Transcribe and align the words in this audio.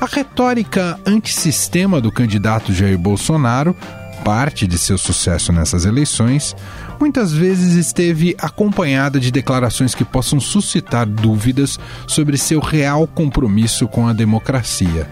A 0.00 0.06
retórica 0.06 0.98
antissistema 1.04 2.00
do 2.00 2.12
candidato 2.12 2.72
Jair 2.72 2.96
Bolsonaro, 2.96 3.74
parte 4.24 4.64
de 4.64 4.78
seu 4.78 4.96
sucesso 4.96 5.52
nessas 5.52 5.84
eleições, 5.84 6.54
muitas 7.00 7.32
vezes 7.32 7.74
esteve 7.74 8.36
acompanhada 8.38 9.18
de 9.18 9.32
declarações 9.32 9.96
que 9.96 10.04
possam 10.04 10.38
suscitar 10.38 11.04
dúvidas 11.04 11.80
sobre 12.06 12.38
seu 12.38 12.60
real 12.60 13.08
compromisso 13.08 13.88
com 13.88 14.06
a 14.06 14.12
democracia. 14.12 15.10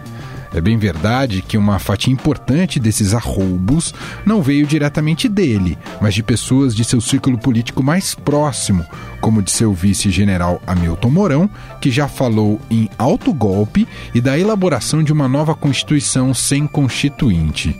É 0.56 0.60
bem 0.60 0.78
verdade 0.78 1.42
que 1.42 1.58
uma 1.58 1.78
fatia 1.78 2.10
importante 2.10 2.80
desses 2.80 3.12
arroubos 3.12 3.92
não 4.24 4.40
veio 4.40 4.66
diretamente 4.66 5.28
dele, 5.28 5.76
mas 6.00 6.14
de 6.14 6.22
pessoas 6.22 6.74
de 6.74 6.82
seu 6.82 6.98
círculo 6.98 7.36
político 7.36 7.82
mais 7.82 8.14
próximo, 8.14 8.82
como 9.20 9.42
de 9.42 9.50
seu 9.50 9.74
vice-general 9.74 10.62
Hamilton 10.66 11.10
Mourão, 11.10 11.50
que 11.78 11.90
já 11.90 12.08
falou 12.08 12.58
em 12.70 12.88
alto 12.96 13.34
golpe 13.34 13.86
e 14.14 14.20
da 14.20 14.38
elaboração 14.38 15.02
de 15.02 15.12
uma 15.12 15.28
nova 15.28 15.54
Constituição 15.54 16.32
sem 16.32 16.66
constituinte. 16.66 17.78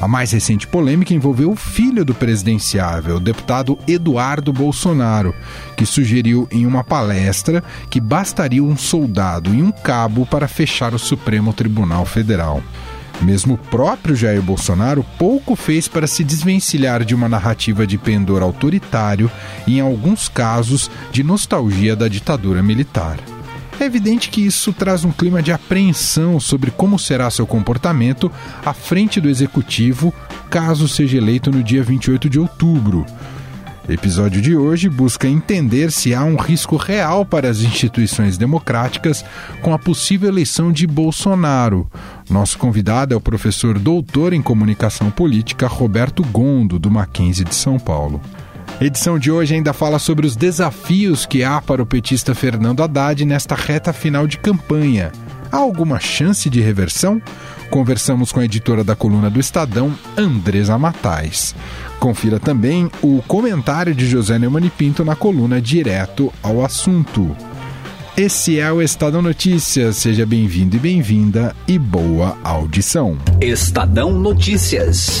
A 0.00 0.08
mais 0.08 0.32
recente 0.32 0.66
polêmica 0.66 1.12
envolveu 1.12 1.50
o 1.50 1.56
filho 1.56 2.06
do 2.06 2.14
presidenciável, 2.14 3.16
o 3.16 3.20
deputado 3.20 3.78
Eduardo 3.86 4.50
Bolsonaro, 4.50 5.34
que 5.76 5.84
sugeriu 5.84 6.48
em 6.50 6.64
uma 6.64 6.82
palestra 6.82 7.62
que 7.90 8.00
bastaria 8.00 8.64
um 8.64 8.78
soldado 8.78 9.54
e 9.54 9.62
um 9.62 9.70
cabo 9.70 10.24
para 10.24 10.48
fechar 10.48 10.94
o 10.94 10.98
Supremo 10.98 11.52
Tribunal 11.52 12.06
Federal. 12.06 12.62
Mesmo 13.20 13.54
o 13.54 13.58
próprio 13.58 14.16
Jair 14.16 14.40
Bolsonaro 14.40 15.04
pouco 15.18 15.54
fez 15.54 15.86
para 15.86 16.06
se 16.06 16.24
desvencilhar 16.24 17.04
de 17.04 17.14
uma 17.14 17.28
narrativa 17.28 17.86
de 17.86 17.98
pendor 17.98 18.42
autoritário 18.42 19.30
e, 19.66 19.76
em 19.76 19.80
alguns 19.80 20.30
casos, 20.30 20.90
de 21.12 21.22
nostalgia 21.22 21.94
da 21.94 22.08
ditadura 22.08 22.62
militar. 22.62 23.18
É 23.80 23.86
evidente 23.86 24.28
que 24.28 24.44
isso 24.44 24.74
traz 24.74 25.06
um 25.06 25.10
clima 25.10 25.42
de 25.42 25.52
apreensão 25.52 26.38
sobre 26.38 26.70
como 26.70 26.98
será 26.98 27.30
seu 27.30 27.46
comportamento 27.46 28.30
à 28.62 28.74
frente 28.74 29.18
do 29.22 29.28
executivo, 29.28 30.12
caso 30.50 30.86
seja 30.86 31.16
eleito 31.16 31.50
no 31.50 31.62
dia 31.62 31.82
28 31.82 32.28
de 32.28 32.38
outubro. 32.38 33.06
Episódio 33.88 34.42
de 34.42 34.54
hoje 34.54 34.86
busca 34.90 35.26
entender 35.26 35.90
se 35.90 36.14
há 36.14 36.22
um 36.22 36.36
risco 36.36 36.76
real 36.76 37.24
para 37.24 37.48
as 37.48 37.62
instituições 37.62 38.36
democráticas 38.36 39.24
com 39.62 39.72
a 39.72 39.78
possível 39.78 40.28
eleição 40.28 40.70
de 40.70 40.86
Bolsonaro. 40.86 41.90
Nosso 42.28 42.58
convidado 42.58 43.14
é 43.14 43.16
o 43.16 43.20
professor 43.20 43.78
doutor 43.78 44.34
em 44.34 44.42
comunicação 44.42 45.10
política 45.10 45.66
Roberto 45.66 46.22
Gondo, 46.22 46.78
do 46.78 46.90
Mackenzie 46.90 47.46
de 47.46 47.54
São 47.54 47.78
Paulo. 47.78 48.20
Edição 48.80 49.18
de 49.18 49.30
hoje 49.30 49.54
ainda 49.54 49.74
fala 49.74 49.98
sobre 49.98 50.26
os 50.26 50.34
desafios 50.34 51.26
que 51.26 51.44
há 51.44 51.60
para 51.60 51.82
o 51.82 51.86
petista 51.86 52.34
Fernando 52.34 52.82
Haddad 52.82 53.26
nesta 53.26 53.54
reta 53.54 53.92
final 53.92 54.26
de 54.26 54.38
campanha. 54.38 55.12
Há 55.52 55.58
alguma 55.58 56.00
chance 56.00 56.48
de 56.48 56.62
reversão? 56.62 57.20
Conversamos 57.68 58.32
com 58.32 58.40
a 58.40 58.44
editora 58.46 58.82
da 58.82 58.96
coluna 58.96 59.28
do 59.28 59.38
Estadão, 59.38 59.94
Andresa 60.16 60.78
Matais. 60.78 61.54
Confira 61.98 62.40
também 62.40 62.90
o 63.02 63.20
comentário 63.28 63.94
de 63.94 64.08
José 64.08 64.38
Neumann 64.38 64.70
Pinto 64.70 65.04
na 65.04 65.14
coluna 65.14 65.60
Direto 65.60 66.32
ao 66.42 66.64
Assunto. 66.64 67.36
Esse 68.16 68.58
é 68.58 68.72
o 68.72 68.80
Estadão 68.80 69.20
Notícias. 69.20 69.96
Seja 69.96 70.24
bem-vindo 70.24 70.76
e 70.76 70.80
bem-vinda 70.80 71.54
e 71.68 71.78
boa 71.78 72.38
audição. 72.42 73.18
Estadão 73.42 74.10
Notícias. 74.12 75.20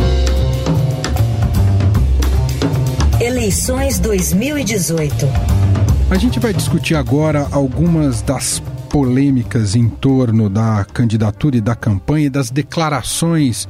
Eleições 3.41 3.97
2018. 3.97 5.15
A 6.11 6.15
gente 6.15 6.39
vai 6.39 6.53
discutir 6.53 6.93
agora 6.93 7.47
algumas 7.51 8.21
das 8.21 8.61
polêmicas 8.87 9.75
em 9.75 9.89
torno 9.89 10.47
da 10.47 10.85
candidatura 10.85 11.57
e 11.57 11.61
da 11.61 11.73
campanha 11.73 12.27
e 12.27 12.29
das 12.29 12.51
declarações 12.51 13.67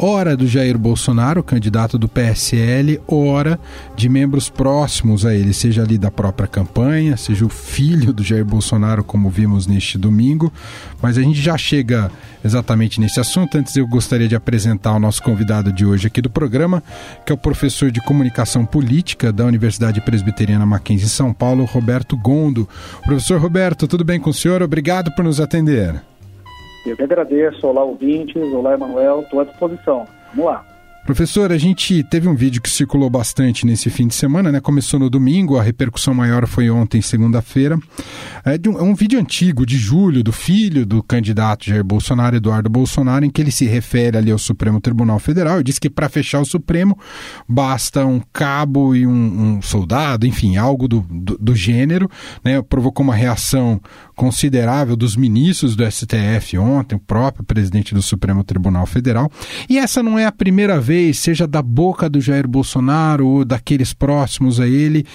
ora 0.00 0.34
do 0.34 0.46
Jair 0.46 0.78
Bolsonaro, 0.78 1.42
candidato 1.42 1.98
do 1.98 2.08
PSL, 2.08 3.00
ora 3.06 3.60
de 3.94 4.08
membros 4.08 4.48
próximos 4.48 5.26
a 5.26 5.34
ele, 5.34 5.52
seja 5.52 5.82
ali 5.82 5.98
da 5.98 6.10
própria 6.10 6.48
campanha, 6.48 7.16
seja 7.16 7.44
o 7.44 7.50
filho 7.50 8.12
do 8.12 8.22
Jair 8.22 8.44
Bolsonaro, 8.44 9.04
como 9.04 9.28
vimos 9.28 9.66
neste 9.66 9.98
domingo. 9.98 10.50
Mas 11.02 11.18
a 11.18 11.22
gente 11.22 11.40
já 11.40 11.56
chega 11.58 12.10
exatamente 12.42 12.98
nesse 12.98 13.20
assunto. 13.20 13.58
Antes, 13.58 13.76
eu 13.76 13.86
gostaria 13.86 14.26
de 14.26 14.34
apresentar 14.34 14.94
o 14.94 14.98
nosso 14.98 15.22
convidado 15.22 15.70
de 15.72 15.84
hoje 15.84 16.06
aqui 16.06 16.22
do 16.22 16.30
programa, 16.30 16.82
que 17.26 17.32
é 17.32 17.34
o 17.34 17.38
professor 17.38 17.90
de 17.90 18.00
comunicação 18.00 18.64
política 18.64 19.30
da 19.30 19.44
Universidade 19.44 20.00
Presbiteriana 20.00 20.64
Mackenzie 20.64 21.06
em 21.06 21.10
São 21.10 21.32
Paulo, 21.32 21.64
Roberto 21.64 22.16
Gondo. 22.16 22.68
Professor 23.04 23.38
Roberto, 23.38 23.86
tudo 23.86 24.04
bem 24.04 24.18
com 24.18 24.30
o 24.30 24.34
senhor? 24.34 24.62
Obrigado 24.62 25.14
por 25.14 25.24
nos 25.24 25.40
atender. 25.40 26.00
Eu 26.86 26.96
que 26.96 27.02
agradeço. 27.02 27.66
Olá, 27.66 27.84
ouvintes. 27.84 28.42
Olá, 28.52 28.74
Emanuel. 28.74 29.20
Estou 29.20 29.40
à 29.40 29.44
disposição. 29.44 30.06
Vamos 30.34 30.46
lá. 30.46 30.69
Professor, 31.04 31.50
a 31.50 31.58
gente 31.58 32.04
teve 32.04 32.28
um 32.28 32.34
vídeo 32.34 32.62
que 32.62 32.70
circulou 32.70 33.10
bastante 33.10 33.66
nesse 33.66 33.90
fim 33.90 34.06
de 34.06 34.14
semana, 34.14 34.52
né? 34.52 34.60
Começou 34.60 35.00
no 35.00 35.10
domingo, 35.10 35.58
a 35.58 35.62
repercussão 35.62 36.14
maior 36.14 36.46
foi 36.46 36.70
ontem, 36.70 37.02
segunda-feira. 37.02 37.78
É, 38.44 38.68
um, 38.68 38.78
é 38.78 38.82
um 38.82 38.94
vídeo 38.94 39.18
antigo, 39.18 39.66
de 39.66 39.76
julho, 39.76 40.22
do 40.22 40.32
filho 40.32 40.86
do 40.86 41.02
candidato 41.02 41.66
Jair 41.66 41.82
Bolsonaro, 41.82 42.36
Eduardo 42.36 42.70
Bolsonaro, 42.70 43.24
em 43.24 43.30
que 43.30 43.40
ele 43.40 43.50
se 43.50 43.64
refere 43.66 44.16
ali 44.18 44.30
ao 44.30 44.38
Supremo 44.38 44.80
Tribunal 44.80 45.18
Federal 45.18 45.60
e 45.60 45.64
diz 45.64 45.78
que 45.78 45.90
para 45.90 46.08
fechar 46.08 46.40
o 46.40 46.44
Supremo 46.44 46.96
basta 47.48 48.04
um 48.06 48.20
cabo 48.32 48.94
e 48.94 49.06
um, 49.06 49.56
um 49.56 49.62
soldado, 49.62 50.26
enfim, 50.26 50.56
algo 50.56 50.86
do, 50.86 51.00
do, 51.10 51.36
do 51.38 51.54
gênero, 51.54 52.08
né? 52.44 52.62
Provocou 52.62 53.02
uma 53.02 53.14
reação 53.14 53.80
considerável 54.14 54.96
dos 54.96 55.16
ministros 55.16 55.74
do 55.74 55.90
STF 55.90 56.58
ontem, 56.58 56.94
o 56.94 57.00
próprio 57.00 57.42
presidente 57.42 57.94
do 57.94 58.02
Supremo 58.02 58.44
Tribunal 58.44 58.84
Federal. 58.84 59.30
E 59.66 59.78
essa 59.78 60.02
não 60.02 60.18
é 60.18 60.26
a 60.26 60.32
primeira 60.32 60.78
vez, 60.78 60.89
seja 61.14 61.46
da 61.46 61.62
boca 61.62 62.08
do 62.08 62.20
Jair 62.20 62.46
Bolsonaro 62.46 63.26
ou 63.26 63.44
daqueles 63.44 63.92
próximos 63.92 64.58
a 64.60 64.66
ele, 64.66 65.06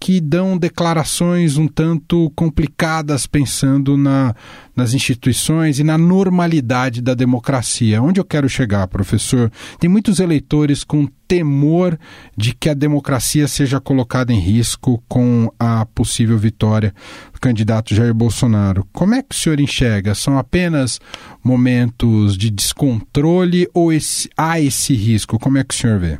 que 0.00 0.18
dão 0.18 0.56
declarações 0.56 1.58
um 1.58 1.68
tanto 1.68 2.32
complicadas 2.34 3.26
pensando 3.26 3.98
na, 3.98 4.34
nas 4.74 4.94
instituições 4.94 5.78
e 5.78 5.84
na 5.84 5.98
normalidade 5.98 7.02
da 7.02 7.12
democracia. 7.12 8.00
Onde 8.02 8.18
eu 8.18 8.24
quero 8.24 8.48
chegar, 8.48 8.88
professor? 8.88 9.52
Tem 9.78 9.90
muitos 9.90 10.18
eleitores 10.18 10.82
com 10.82 11.06
temor 11.28 11.98
de 12.34 12.54
que 12.54 12.70
a 12.70 12.74
democracia 12.74 13.46
seja 13.46 13.78
colocada 13.78 14.32
em 14.32 14.38
risco 14.38 15.04
com 15.06 15.52
a 15.58 15.84
possível 15.84 16.38
vitória 16.38 16.94
do 17.34 17.38
candidato 17.38 17.94
Jair 17.94 18.14
Bolsonaro. 18.14 18.86
Como 18.94 19.14
é 19.14 19.22
que 19.22 19.34
o 19.34 19.38
senhor 19.38 19.60
enxerga? 19.60 20.14
São 20.14 20.38
apenas 20.38 20.98
momentos 21.44 22.38
de 22.38 22.50
descontrole 22.50 23.68
ou 23.74 23.92
esse, 23.92 24.30
há 24.34 24.58
esse 24.58 24.94
risco? 24.94 25.38
Como 25.38 25.58
é 25.58 25.62
que 25.62 25.74
o 25.74 25.76
senhor 25.76 25.98
vê? 25.98 26.18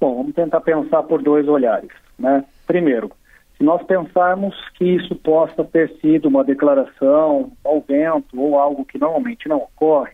Bom, 0.00 0.16
vamos 0.16 0.34
tentar 0.34 0.62
pensar 0.62 1.02
por 1.02 1.22
dois 1.22 1.46
olhares, 1.46 1.90
né? 2.18 2.42
Primeiro, 2.66 3.10
se 3.56 3.64
nós 3.64 3.82
pensarmos 3.84 4.54
que 4.74 4.84
isso 4.84 5.14
possa 5.14 5.64
ter 5.64 5.90
sido 6.00 6.28
uma 6.28 6.44
declaração 6.44 7.52
ao 7.64 7.80
vento 7.80 8.38
ou 8.38 8.58
algo 8.58 8.84
que 8.84 8.98
normalmente 8.98 9.48
não 9.48 9.58
ocorre, 9.58 10.12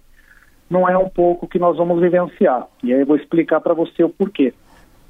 não 0.70 0.88
é 0.88 0.96
um 0.96 1.08
pouco 1.08 1.48
que 1.48 1.58
nós 1.58 1.76
vamos 1.76 2.00
vivenciar. 2.00 2.66
E 2.82 2.92
aí 2.92 3.00
eu 3.00 3.06
vou 3.06 3.16
explicar 3.16 3.60
para 3.60 3.74
você 3.74 4.04
o 4.04 4.08
porquê. 4.08 4.54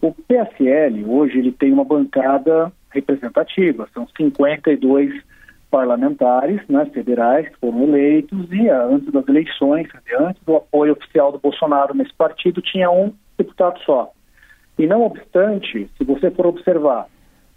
O 0.00 0.12
PSL, 0.12 1.04
hoje, 1.04 1.38
ele 1.38 1.52
tem 1.52 1.72
uma 1.72 1.84
bancada 1.84 2.72
representativa, 2.90 3.88
são 3.94 4.06
52 4.16 5.22
parlamentares 5.70 6.60
né, 6.68 6.84
federais 6.86 7.48
que 7.48 7.58
foram 7.58 7.82
eleitos 7.84 8.50
e 8.52 8.68
antes 8.68 9.10
das 9.12 9.26
eleições, 9.28 9.88
antes 10.18 10.42
do 10.44 10.56
apoio 10.56 10.92
oficial 10.92 11.32
do 11.32 11.38
Bolsonaro 11.38 11.94
nesse 11.94 12.12
partido, 12.12 12.60
tinha 12.60 12.90
um 12.90 13.12
deputado 13.38 13.78
só. 13.80 14.10
E 14.78 14.86
não 14.86 15.02
obstante, 15.02 15.88
se 15.96 16.04
você 16.04 16.30
for 16.30 16.46
observar 16.46 17.06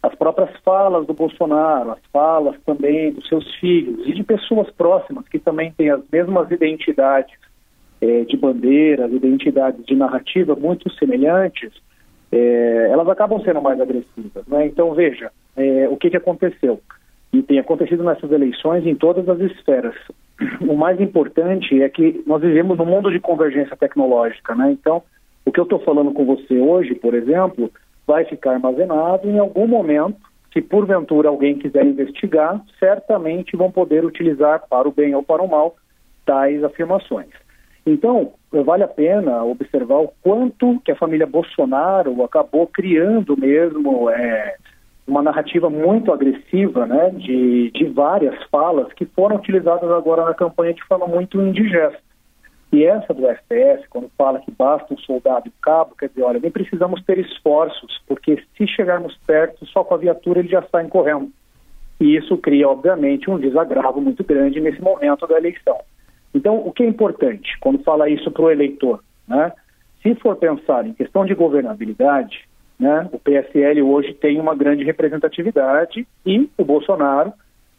as 0.05 0.13
próprias 0.15 0.51
falas 0.63 1.07
do 1.07 1.13
Bolsonaro, 1.13 1.91
as 1.91 1.99
falas 2.13 2.55
também 2.63 3.11
dos 3.11 3.27
seus 3.27 3.55
filhos 3.55 4.07
e 4.07 4.13
de 4.13 4.23
pessoas 4.23 4.69
próximas 4.71 5.27
que 5.27 5.39
também 5.39 5.71
têm 5.71 5.89
as 5.89 6.01
mesmas 6.11 6.49
identidades 6.51 7.35
é, 7.99 8.23
de 8.23 8.37
bandeiras, 8.37 9.11
identidades 9.11 9.83
de 9.83 9.95
narrativa 9.95 10.55
muito 10.55 10.91
semelhantes, 10.93 11.71
é, 12.31 12.89
elas 12.91 13.07
acabam 13.09 13.41
sendo 13.41 13.61
mais 13.61 13.81
agressivas. 13.81 14.45
Né? 14.47 14.67
Então, 14.67 14.93
veja, 14.93 15.31
é, 15.55 15.87
o 15.89 15.97
que, 15.97 16.11
que 16.11 16.17
aconteceu? 16.17 16.79
E 17.33 17.41
tem 17.41 17.57
acontecido 17.57 18.03
nessas 18.03 18.31
eleições 18.31 18.85
em 18.85 18.95
todas 18.95 19.27
as 19.27 19.39
esferas. 19.39 19.95
O 20.61 20.75
mais 20.75 20.99
importante 20.99 21.81
é 21.81 21.87
que 21.89 22.21
nós 22.27 22.41
vivemos 22.41 22.77
num 22.77 22.85
mundo 22.85 23.09
de 23.09 23.19
convergência 23.19 23.75
tecnológica, 23.75 24.53
né? 24.53 24.71
Então, 24.71 25.01
o 25.45 25.51
que 25.51 25.59
eu 25.59 25.63
estou 25.63 25.79
falando 25.79 26.11
com 26.11 26.25
você 26.25 26.59
hoje, 26.59 26.93
por 26.93 27.13
exemplo, 27.13 27.71
vai 28.05 28.25
ficar 28.25 28.51
armazenado 28.51 29.29
em 29.29 29.39
algum 29.39 29.67
momento. 29.67 30.17
Se 30.53 30.61
porventura 30.61 31.29
alguém 31.29 31.57
quiser 31.57 31.85
investigar, 31.85 32.61
certamente 32.79 33.57
vão 33.57 33.71
poder 33.71 34.05
utilizar 34.05 34.63
para 34.69 34.87
o 34.87 34.91
bem 34.91 35.13
ou 35.13 35.21
para 35.21 35.43
o 35.43 35.49
mal 35.49 35.75
tais 36.25 36.63
afirmações. 36.63 37.29
Então, 37.85 38.33
vale 38.51 38.83
a 38.83 38.87
pena 38.87 39.43
observar 39.43 39.99
o 39.99 40.13
quanto 40.21 40.79
que 40.83 40.91
a 40.91 40.95
família 40.95 41.27
Bolsonaro 41.27 42.23
acabou 42.23 42.65
criando 42.65 43.37
mesmo 43.37 44.09
é, 44.09 44.55
uma 45.07 45.21
narrativa 45.21 45.69
muito 45.69 46.11
agressiva, 46.11 46.85
né, 46.87 47.11
de, 47.11 47.69
de 47.71 47.85
várias 47.85 48.35
falas 48.45 48.91
que 48.93 49.05
foram 49.05 49.35
utilizadas 49.35 49.89
agora 49.91 50.25
na 50.25 50.33
campanha 50.33 50.73
de 50.73 50.83
forma 50.85 51.05
muito 51.05 51.39
indigesta. 51.39 52.04
E 52.75 52.83
essa 52.83 53.13
do 53.13 53.25
STF, 53.25 53.87
quando 53.89 54.11
fala 54.17 54.41
que 54.41 54.51
basta 54.51 54.93
um 54.93 54.97
soldado 54.97 55.47
e 55.47 55.49
um 55.49 55.61
cabo, 55.61 55.95
quer 55.97 56.09
dizer, 56.09 56.23
olha, 56.23 56.41
nem 56.41 56.51
precisamos 56.51 57.01
ter 57.05 57.17
esforços, 57.17 58.01
porque 58.05 58.43
se 58.57 58.67
chegarmos 58.67 59.17
perto, 59.25 59.65
só 59.67 59.81
com 59.81 59.93
a 59.93 59.97
viatura 59.97 60.41
ele 60.41 60.49
já 60.49 60.61
sai 60.63 60.85
correndo. 60.89 61.31
E 62.01 62.17
isso 62.17 62.37
cria, 62.37 62.67
obviamente, 62.67 63.31
um 63.31 63.39
desagravo 63.39 64.01
muito 64.01 64.25
grande 64.25 64.59
nesse 64.59 64.81
momento 64.81 65.25
da 65.25 65.37
eleição. 65.37 65.79
Então, 66.33 66.57
o 66.57 66.73
que 66.73 66.83
é 66.83 66.85
importante 66.85 67.57
quando 67.61 67.81
fala 67.81 68.09
isso 68.09 68.29
para 68.29 68.43
o 68.43 68.51
eleitor? 68.51 69.01
Né? 69.25 69.53
Se 70.03 70.13
for 70.15 70.35
pensar 70.35 70.85
em 70.85 70.93
questão 70.93 71.25
de 71.25 71.33
governabilidade, 71.33 72.43
né, 72.77 73.07
o 73.13 73.17
PSL 73.17 73.81
hoje 73.83 74.13
tem 74.15 74.37
uma 74.37 74.53
grande 74.53 74.83
representatividade 74.83 76.05
e 76.25 76.49
o 76.57 76.65
Bolsonaro, 76.65 77.31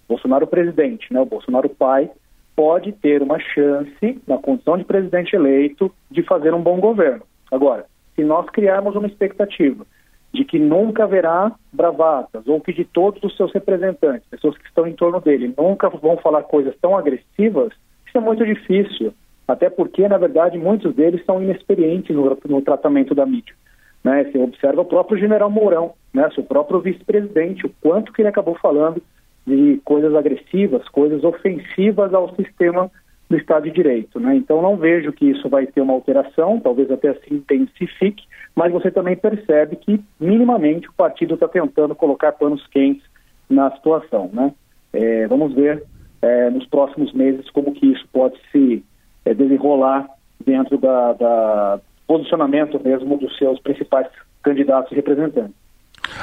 Bolsonaro 0.09 0.47
presidente, 0.47 1.13
né, 1.13 1.21
o 1.21 1.27
Bolsonaro 1.27 1.69
pai, 1.69 2.11
pode 2.57 2.91
ter 2.93 3.23
uma 3.23 3.39
chance, 3.39 4.19
na 4.27 4.39
condição 4.39 4.79
de 4.79 4.85
presidente 4.85 5.37
eleito, 5.37 5.93
de 6.11 6.23
fazer 6.23 6.55
um 6.55 6.63
bom 6.63 6.81
governo. 6.81 7.23
Agora, 7.53 7.85
se 8.15 8.25
nós 8.25 8.49
criarmos 8.49 8.97
uma 8.97 9.07
expectativa 9.07 9.87
de 10.33 10.45
que 10.45 10.59
nunca 10.59 11.05
haverá 11.05 11.53
bravatas, 11.73 12.47
ou 12.49 12.61
que 12.61 12.73
de 12.73 12.85
todos 12.85 13.23
os 13.23 13.37
seus 13.37 13.53
representantes, 13.53 14.29
pessoas 14.29 14.57
que 14.57 14.67
estão 14.67 14.87
em 14.87 14.95
torno 14.95 15.21
dele, 15.21 15.55
nunca 15.57 15.89
vão 15.91 16.17
falar 16.17 16.43
coisas 16.45 16.75
tão 16.81 16.97
agressivas, 16.97 17.73
isso 18.07 18.17
é 18.17 18.21
muito 18.21 18.45
difícil. 18.45 19.13
Até 19.47 19.71
porque, 19.71 20.09
na 20.09 20.19
verdade, 20.19 20.59
muitos 20.59 20.95
deles 20.95 21.25
são 21.25 21.43
inexperientes 21.43 22.17
no, 22.17 22.37
no 22.49 22.63
tratamento 22.63 23.15
da 23.15 23.25
mídia. 23.25 23.55
Né? 24.03 24.25
Você 24.25 24.39
observa 24.39 24.81
o 24.81 24.85
próprio 24.85 25.19
general 25.19 25.51
Mourão, 25.51 25.93
né? 26.13 26.29
seu 26.35 26.43
próprio 26.43 26.81
vice-presidente, 26.81 27.67
o 27.67 27.73
quanto 27.81 28.13
que 28.13 28.23
ele 28.23 28.29
acabou 28.29 28.57
falando 28.57 29.01
de 29.47 29.81
coisas 29.85 30.15
agressivas, 30.15 30.89
coisas 30.89 31.23
ofensivas 31.23 32.13
ao 32.13 32.35
sistema 32.35 32.91
do 33.29 33.37
Estado 33.37 33.65
de 33.65 33.71
Direito. 33.71 34.19
Né? 34.19 34.37
Então, 34.37 34.63
não 34.63 34.77
vejo 34.77 35.13
que 35.13 35.27
isso 35.27 35.49
vai 35.49 35.67
ter 35.67 35.81
uma 35.81 35.93
alteração, 35.93 36.61
talvez 36.61 36.91
até 36.91 37.15
se 37.15 37.35
intensifique, 37.35 38.25
mas 38.55 38.73
você 38.73 38.91
também 38.91 39.17
percebe 39.17 39.77
que, 39.77 40.01
minimamente, 40.19 40.89
o 40.89 40.93
partido 40.93 41.35
está 41.35 41.49
tentando 41.49 41.95
colocar 41.95 42.33
panos 42.33 42.67
quentes 42.69 43.05
na 43.49 43.71
situação. 43.73 44.31
Né? 44.33 44.53
É, 44.93 45.27
vamos 45.27 45.55
ver 45.55 45.83
é, 46.23 46.51
nos 46.51 46.67
próximos 46.67 47.13
meses 47.13 47.49
como 47.51 47.73
que 47.73 47.87
isso 47.87 48.07
pode 48.13 48.37
se 48.51 48.85
é, 49.25 49.35
desenrolar 49.35 50.09
dentro 50.45 50.79
da, 50.79 51.13
da 51.13 51.81
posicionamento 52.07 52.81
mesmo 52.83 53.19
dos 53.19 53.37
seus 53.37 53.61
principais 53.61 54.07
candidatos 54.43 54.93
e 54.93 54.95
representantes. 54.95 55.55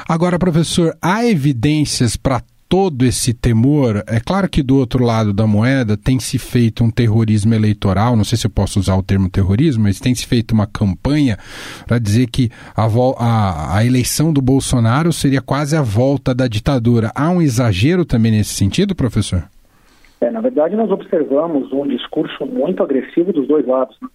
Agora, 0.07 0.39
professor, 0.39 0.95
há 1.01 1.25
evidências 1.25 2.15
para 2.15 2.41
todo 2.73 3.05
esse 3.05 3.35
temor, 3.35 4.03
é 4.07 4.19
claro 4.19 4.49
que 4.49 4.63
do 4.63 4.79
outro 4.79 5.03
lado 5.05 5.31
da 5.31 5.45
moeda 5.45 5.95
tem 5.95 6.19
se 6.19 6.39
feito 6.39 6.83
um 6.83 6.89
terrorismo 6.89 7.53
eleitoral, 7.53 8.15
não 8.15 8.23
sei 8.23 8.35
se 8.35 8.47
eu 8.47 8.49
posso 8.49 8.79
usar 8.79 8.95
o 8.95 9.03
termo 9.03 9.29
terrorismo, 9.29 9.83
mas 9.83 9.99
tem 9.99 10.15
se 10.15 10.25
feito 10.25 10.53
uma 10.53 10.65
campanha 10.65 11.37
para 11.85 11.99
dizer 11.99 12.25
que 12.31 12.49
a, 12.75 12.85
a, 12.85 13.77
a, 13.77 13.85
eleição 13.85 14.33
do 14.33 14.41
Bolsonaro 14.41 15.13
seria 15.13 15.39
quase 15.39 15.77
a 15.77 15.83
volta 15.83 16.33
da 16.33 16.47
ditadura. 16.47 17.11
Há 17.15 17.29
um 17.29 17.43
exagero 17.43 18.03
também 18.05 18.31
nesse 18.31 18.55
sentido, 18.55 18.95
professor? 18.95 19.43
É, 20.19 20.31
na 20.31 20.41
verdade, 20.41 20.75
nós 20.75 20.89
observamos 20.89 21.71
um 21.71 21.85
discurso 21.85 22.43
muito 22.43 22.81
agressivo 22.81 23.31
dos 23.31 23.47
dois 23.47 23.67
lados. 23.67 23.95
Né? 24.01 24.07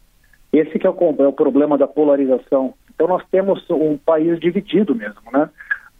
Esse 0.52 0.81
que 0.81 0.87
é 0.88 0.90
o, 0.90 1.14
é 1.20 1.28
o 1.28 1.32
problema 1.32 1.78
da 1.78 1.87
polarização. 1.87 2.75
Então, 2.93 3.06
nós 3.06 3.22
temos 3.31 3.64
um 3.70 3.96
país 3.96 4.40
dividido 4.40 4.96
mesmo, 4.96 5.31
né? 5.32 5.49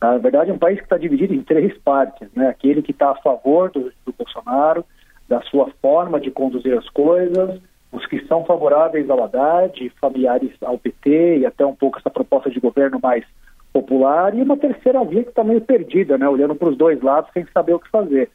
Na 0.01 0.17
verdade, 0.19 0.51
é 0.51 0.55
um 0.55 0.59
país 0.59 0.79
que 0.79 0.85
está 0.85 0.97
dividido 0.97 1.35
em 1.35 1.43
três 1.43 1.77
partes, 1.79 2.29
né? 2.35 2.49
Aquele 2.49 2.83
que 2.83 2.93
está 2.93 3.11
a 3.11 3.17
favor 3.17 3.71
do, 3.71 3.93
do, 4.07 4.15
Bolsonaro, 4.17 4.85
da 5.29 5.41
sua 5.43 5.71
forma 5.83 6.21
de 6.21 6.31
conduzir 6.31 6.77
as 6.79 6.89
coisas, 6.91 7.61
os 7.91 8.07
que 8.07 8.25
são 8.27 8.45
favoráveis 8.45 9.11
ao 9.11 9.23
Haddad, 9.23 9.93
familiares 10.01 10.53
ao 10.63 10.79
PT 10.79 11.39
e 11.39 11.47
até 11.47 11.67
um 11.67 11.75
pouco 11.75 11.99
essa 11.99 12.11
proposta 12.11 12.49
de 12.49 12.61
governo 12.61 13.01
mais 13.03 13.25
popular, 13.73 14.35
e 14.35 14.43
uma 14.43 14.57
terceira 14.57 15.05
via 15.05 15.25
que 15.25 15.31
está 15.31 15.43
meio 15.45 15.61
perdida, 15.61 16.17
né? 16.17 16.29
Olhando 16.29 16.55
para 16.55 16.69
os 16.69 16.77
dois 16.77 17.01
lados 17.03 17.31
sem 17.33 17.45
saber 17.53 17.75
o 17.75 17.81
que 17.81 17.91
fazer. 17.91 18.31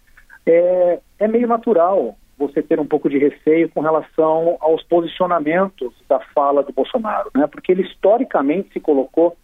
É, 0.45 0.99
é 1.19 1.27
meio 1.27 1.47
natural 1.47 2.17
você 2.37 2.61
ter 2.61 2.79
um 2.79 2.85
pouco 2.85 3.09
de 3.09 3.17
receio 3.17 3.69
com 3.69 3.79
relação 3.79 4.57
aos 4.59 4.83
posicionamentos 4.83 5.93
da 6.09 6.19
fala 6.35 6.61
do 6.61 6.73
Bolsonaro, 6.73 7.29
né? 7.33 7.47
Porque 7.47 7.71
ele 7.71 7.83
historicamente 7.83 8.73
se 8.73 8.79
colocou 8.79 9.37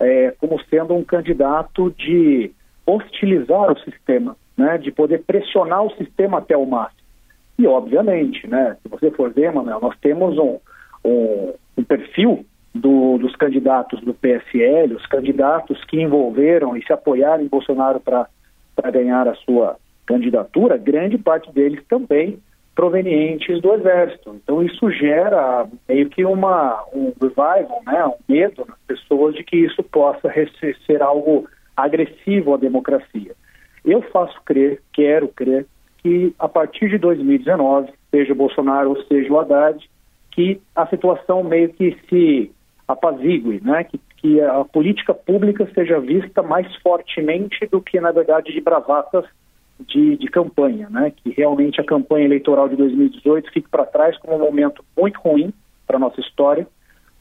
é, 0.00 0.32
como 0.38 0.60
sendo 0.64 0.94
um 0.94 1.04
candidato 1.04 1.90
de 1.92 2.50
hostilizar 2.86 3.72
o 3.72 3.78
sistema, 3.80 4.36
né, 4.56 4.78
de 4.78 4.90
poder 4.90 5.22
pressionar 5.22 5.84
o 5.84 5.94
sistema 5.96 6.38
até 6.38 6.56
o 6.56 6.66
máximo. 6.66 7.02
E, 7.58 7.66
obviamente, 7.66 8.46
né, 8.46 8.76
se 8.82 8.88
você 8.88 9.10
for 9.10 9.32
ver, 9.32 9.52
Manuel, 9.52 9.80
nós 9.80 9.96
temos 10.00 10.36
um, 10.38 10.58
um, 11.04 11.52
um 11.78 11.84
perfil 11.84 12.44
do, 12.74 13.18
dos 13.18 13.34
candidatos 13.36 14.00
do 14.00 14.12
PSL, 14.12 14.94
os 14.94 15.06
candidatos 15.06 15.82
que 15.84 16.00
envolveram 16.00 16.76
e 16.76 16.84
se 16.84 16.92
apoiaram 16.92 17.44
em 17.44 17.48
Bolsonaro 17.48 18.00
para 18.00 18.28
ganhar 18.90 19.28
a 19.28 19.34
sua 19.36 19.76
candidatura, 20.04 20.76
grande 20.76 21.16
parte 21.16 21.50
deles 21.52 21.82
também 21.88 22.38
provenientes 22.74 23.60
do 23.60 23.72
exército. 23.74 24.34
Então 24.42 24.62
isso 24.62 24.90
gera 24.90 25.66
meio 25.88 26.08
que 26.08 26.24
uma 26.24 26.84
um 26.92 27.12
revival, 27.20 27.82
né, 27.86 28.04
um 28.06 28.14
medo 28.28 28.64
nas 28.68 28.78
pessoas 28.86 29.34
de 29.34 29.44
que 29.44 29.56
isso 29.56 29.82
possa 29.82 30.32
ser 30.86 31.02
algo 31.02 31.46
agressivo 31.76 32.54
à 32.54 32.56
democracia. 32.56 33.34
Eu 33.84 34.02
faço 34.02 34.40
crer, 34.44 34.80
quero 34.92 35.28
crer 35.28 35.66
que 35.98 36.34
a 36.38 36.48
partir 36.48 36.88
de 36.88 36.98
2019, 36.98 37.92
seja 38.10 38.32
o 38.32 38.36
Bolsonaro 38.36 38.90
ou 38.90 39.02
seja 39.04 39.32
o 39.32 39.38
Haddad, 39.38 39.88
que 40.30 40.60
a 40.74 40.86
situação 40.86 41.42
meio 41.44 41.68
que 41.70 41.96
se 42.08 42.50
apazigue, 42.86 43.60
né, 43.64 43.84
que, 43.84 43.98
que 44.16 44.40
a 44.40 44.64
política 44.64 45.14
pública 45.14 45.68
seja 45.74 46.00
vista 46.00 46.42
mais 46.42 46.74
fortemente 46.76 47.66
do 47.66 47.80
que 47.80 48.00
na 48.00 48.10
verdade 48.10 48.52
de 48.52 48.60
bravatas 48.60 49.24
de, 49.80 50.16
de 50.16 50.26
campanha, 50.28 50.88
né? 50.88 51.12
que 51.14 51.30
realmente 51.30 51.80
a 51.80 51.84
campanha 51.84 52.24
eleitoral 52.24 52.68
de 52.68 52.76
2018 52.76 53.50
fique 53.50 53.68
para 53.68 53.84
trás 53.84 54.16
como 54.18 54.36
um 54.36 54.38
momento 54.38 54.84
muito 54.96 55.20
ruim 55.20 55.52
para 55.86 55.96
a 55.96 56.00
nossa 56.00 56.20
história, 56.20 56.66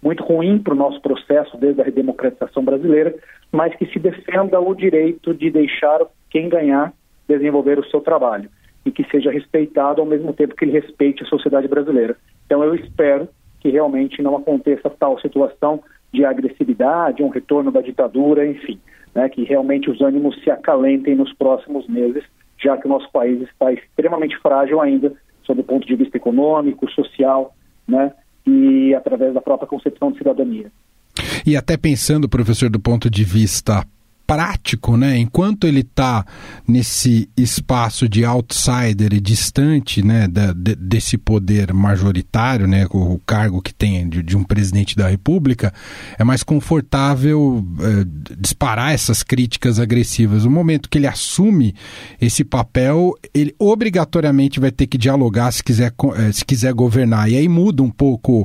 muito 0.02 0.24
ruim 0.24 0.60
para 0.60 0.74
o 0.74 0.78
nosso 0.78 1.02
processo 1.02 1.58
desde 1.58 1.82
a 1.82 1.86
redemocratização 1.86 2.64
brasileira, 2.64 3.16
mas 3.52 3.76
que 3.76 3.86
se 3.88 4.00
defenda 4.00 4.60
o 4.60 4.76
direito 4.76 5.34
de 5.34 5.50
deixar 5.50 6.00
quem 6.30 6.50
ganhar 6.50 6.94
desenvolver 7.28 7.80
o 7.80 7.86
seu 7.86 8.02
trabalho 8.02 8.50
e 8.86 8.92
que 8.92 9.04
seja 9.10 9.32
respeitado 9.32 10.02
ao 10.02 10.08
mesmo 10.08 10.34
tempo 10.34 10.56
que 10.56 10.66
ele 10.66 10.74
respeite 10.74 11.24
a 11.24 11.28
sociedade 11.28 11.68
brasileira. 11.68 12.18
Então 12.46 12.64
eu 12.64 12.76
espero 12.76 13.30
que 13.60 13.70
realmente 13.70 14.22
não 14.22 14.36
aconteça 14.36 14.90
tal 14.90 15.20
situação 15.20 15.82
de 16.12 16.26
agressividade, 16.26 17.24
um 17.24 17.30
retorno 17.30 17.72
da 17.72 17.82
ditadura, 17.82 18.46
enfim, 18.46 18.80
né, 19.16 19.30
que 19.30 19.44
realmente 19.44 19.90
os 19.90 20.02
ânimos 20.02 20.40
se 20.44 20.52
acalentem 20.52 21.16
nos 21.16 21.34
próximos 21.34 21.88
meses 21.88 22.24
já 22.64 22.78
que 22.78 22.86
o 22.86 22.90
nosso 22.90 23.10
país 23.12 23.42
está 23.42 23.72
extremamente 23.72 24.38
frágil 24.40 24.82
ainda, 24.82 25.14
sob 25.44 25.62
o 25.62 25.64
ponto 25.64 25.86
de 25.86 25.96
vista 25.96 26.18
econômico, 26.18 26.90
social, 26.92 27.56
né, 27.88 28.14
e 28.46 28.94
através 28.96 29.34
da 29.34 29.42
própria 29.42 29.68
concepção 29.68 30.12
de 30.12 30.18
cidadania. 30.18 30.72
E 31.46 31.56
até 31.58 31.78
pensando, 31.78 32.30
professor, 32.30 32.70
do 32.70 32.80
ponto 32.80 33.10
de 33.10 33.24
vista 33.24 33.86
prático, 34.26 34.96
né? 34.96 35.18
Enquanto 35.18 35.68
ele 35.68 35.82
está 35.82 36.26
nesse 36.68 37.30
espaço 37.36 38.08
de 38.08 38.24
outsider 38.24 39.14
e 39.14 39.20
distante, 39.20 40.02
né, 40.02 40.28
da, 40.28 40.54
de, 40.54 40.76
desse 40.76 41.18
poder 41.18 41.74
majoritário, 41.74 42.68
né, 42.68 42.88
o, 42.92 43.16
o 43.16 43.20
cargo 43.26 43.62
que 43.62 43.74
tem 43.74 44.08
de, 44.08 44.24
de, 44.24 44.38
um 44.38 44.44
presidente 44.44 44.96
da 44.96 45.10
República, 45.10 45.74
é 46.18 46.24
mais 46.24 46.42
confortável 46.42 47.66
é, 47.80 48.36
disparar 48.40 48.94
essas 48.94 49.24
críticas 49.24 49.80
agressivas. 49.80 50.46
No 50.46 50.52
momento 50.52 50.90
que 50.90 50.98
ele 50.98 51.08
assume 51.08 51.76
esse 52.20 52.44
papel, 52.44 53.14
ele 53.34 53.54
obrigatoriamente 53.60 54.60
vai 54.60 54.72
ter 54.72 54.88
que 54.88 54.98
dialogar 54.98 55.52
se 55.52 55.64
quiser, 55.64 55.94
é, 56.16 56.32
se 56.32 56.46
quiser 56.46 56.74
governar. 56.74 57.30
E 57.30 57.36
aí 57.36 57.48
muda 57.48 57.84
um 57.84 57.90
pouco, 57.90 58.42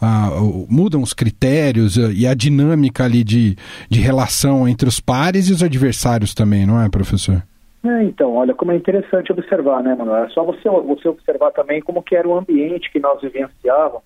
uh, 0.00 0.66
mudam 0.68 1.02
os 1.02 1.12
critérios 1.12 1.96
e 1.96 2.26
a 2.26 2.34
dinâmica 2.34 3.04
ali 3.04 3.24
de, 3.24 3.56
de 3.88 4.00
relação 4.00 4.68
entre 4.68 4.88
os 4.88 5.00
pares 5.22 5.48
e 5.48 5.52
os 5.52 5.62
adversários 5.62 6.34
também, 6.34 6.66
não 6.66 6.82
é, 6.82 6.88
professor? 6.88 7.40
É, 7.84 8.02
então, 8.02 8.34
olha 8.34 8.52
como 8.54 8.72
é 8.72 8.76
interessante 8.76 9.30
observar, 9.30 9.80
né, 9.80 9.94
Manuel? 9.94 10.24
É 10.24 10.28
só 10.30 10.42
você, 10.42 10.68
você 10.68 11.08
observar 11.08 11.52
também 11.52 11.80
como 11.80 12.02
que 12.02 12.16
era 12.16 12.26
o 12.26 12.36
ambiente 12.36 12.90
que 12.90 12.98
nós 12.98 13.20
vivenciávamos 13.20 14.02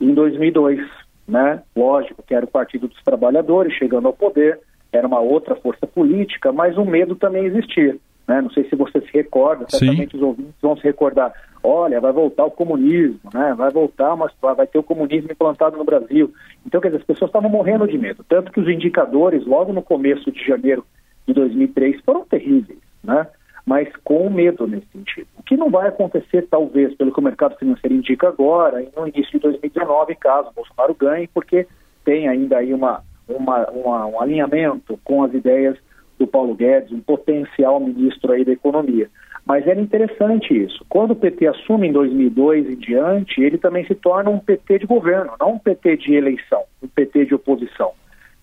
em 0.00 0.14
2002, 0.14 0.80
né? 1.28 1.62
Lógico 1.76 2.22
que 2.22 2.34
era 2.34 2.46
o 2.46 2.50
Partido 2.50 2.88
dos 2.88 3.02
Trabalhadores 3.04 3.74
chegando 3.74 4.06
ao 4.06 4.14
poder, 4.14 4.58
era 4.90 5.06
uma 5.06 5.20
outra 5.20 5.54
força 5.56 5.86
política, 5.86 6.50
mas 6.52 6.78
o 6.78 6.86
medo 6.86 7.14
também 7.16 7.44
existia, 7.44 7.94
né? 8.26 8.40
Não 8.40 8.50
sei 8.50 8.68
se 8.68 8.76
você 8.76 9.00
se 9.00 9.12
recorda, 9.12 9.66
certamente 9.68 10.12
Sim. 10.12 10.16
os 10.16 10.22
ouvintes 10.22 10.54
vão 10.60 10.76
se 10.76 10.82
recordar. 10.82 11.32
Olha, 11.62 12.00
vai 12.00 12.12
voltar 12.12 12.44
o 12.44 12.50
comunismo, 12.50 13.30
né? 13.32 13.54
Vai 13.56 13.70
voltar, 13.70 14.16
mas 14.16 14.32
vai 14.40 14.66
ter 14.66 14.78
o 14.78 14.82
comunismo 14.82 15.30
implantado 15.30 15.76
no 15.76 15.84
Brasil. 15.84 16.32
Então, 16.64 16.80
quer 16.80 16.88
dizer, 16.88 17.00
as 17.00 17.06
pessoas 17.06 17.28
estavam 17.28 17.50
morrendo 17.50 17.86
de 17.86 17.98
medo, 17.98 18.24
tanto 18.28 18.52
que 18.52 18.60
os 18.60 18.68
indicadores, 18.68 19.46
logo 19.46 19.72
no 19.72 19.82
começo 19.82 20.30
de 20.30 20.44
janeiro 20.44 20.84
de 21.26 21.34
2003, 21.34 22.00
foram 22.04 22.24
terríveis 22.24 22.86
né? 23.06 23.26
mas 23.64 23.88
com 24.04 24.28
medo 24.30 24.66
nesse 24.66 24.86
sentido. 24.92 25.26
O 25.38 25.42
que 25.42 25.56
não 25.56 25.70
vai 25.70 25.88
acontecer, 25.88 26.46
talvez, 26.48 26.94
pelo 26.94 27.12
que 27.12 27.18
o 27.18 27.22
mercado 27.22 27.56
financeiro 27.56 27.96
indica 27.96 28.28
agora, 28.28 28.84
no 28.96 29.08
início 29.08 29.32
de 29.32 29.38
2019, 29.40 30.14
caso 30.16 30.52
Bolsonaro 30.54 30.94
ganhe, 30.94 31.28
porque 31.28 31.66
tem 32.04 32.28
ainda 32.28 32.58
aí 32.58 32.72
uma, 32.72 33.02
uma, 33.28 33.68
uma, 33.70 34.06
um 34.06 34.20
alinhamento 34.20 34.98
com 35.02 35.24
as 35.24 35.34
ideias 35.34 35.76
do 36.18 36.26
Paulo 36.26 36.54
Guedes, 36.54 36.92
um 36.92 37.00
potencial 37.00 37.80
ministro 37.80 38.32
aí 38.32 38.44
da 38.44 38.52
economia. 38.52 39.08
Mas 39.44 39.66
era 39.66 39.80
interessante 39.80 40.52
isso. 40.56 40.84
Quando 40.88 41.12
o 41.12 41.16
PT 41.16 41.46
assume 41.46 41.88
em 41.88 41.92
2002 41.92 42.68
e 42.68 42.76
diante, 42.76 43.40
ele 43.40 43.58
também 43.58 43.86
se 43.86 43.94
torna 43.94 44.28
um 44.28 44.40
PT 44.40 44.80
de 44.80 44.86
governo, 44.86 45.32
não 45.38 45.52
um 45.52 45.58
PT 45.58 45.98
de 45.98 46.14
eleição, 46.14 46.62
um 46.82 46.88
PT 46.88 47.26
de 47.26 47.34
oposição. 47.34 47.92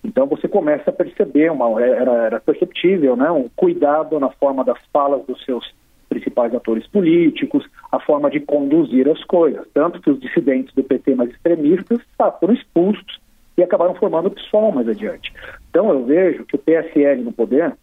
Então 0.02 0.26
você 0.26 0.48
começa 0.48 0.90
a 0.90 0.92
perceber, 0.92 1.50
uma, 1.50 1.80
era, 1.82 2.12
era 2.12 2.40
perceptível, 2.40 3.16
né, 3.16 3.30
um 3.30 3.48
cuidado 3.54 4.18
na 4.18 4.30
forma 4.30 4.64
das 4.64 4.78
falas 4.92 5.24
dos 5.26 5.42
seus 5.44 5.74
principais 6.08 6.54
atores 6.54 6.86
políticos, 6.86 7.66
a 7.90 7.98
forma 7.98 8.30
de 8.30 8.40
conduzir 8.40 9.08
as 9.08 9.22
coisas. 9.24 9.66
Tanto 9.74 10.00
que 10.00 10.10
os 10.10 10.20
dissidentes 10.20 10.72
do 10.74 10.84
PT 10.84 11.14
mais 11.14 11.30
extremistas 11.30 12.00
tá, 12.16 12.30
foram 12.30 12.54
expulsos 12.54 13.20
e 13.56 13.62
acabaram 13.62 13.94
formando 13.94 14.26
o 14.26 14.30
PSOL 14.30 14.72
mais 14.72 14.88
adiante. 14.88 15.32
Então 15.74 15.90
eu 15.90 16.04
vejo 16.04 16.44
que 16.44 16.54
o 16.54 16.58
PSL 16.58 17.24
no 17.24 17.32
poder, 17.32 17.76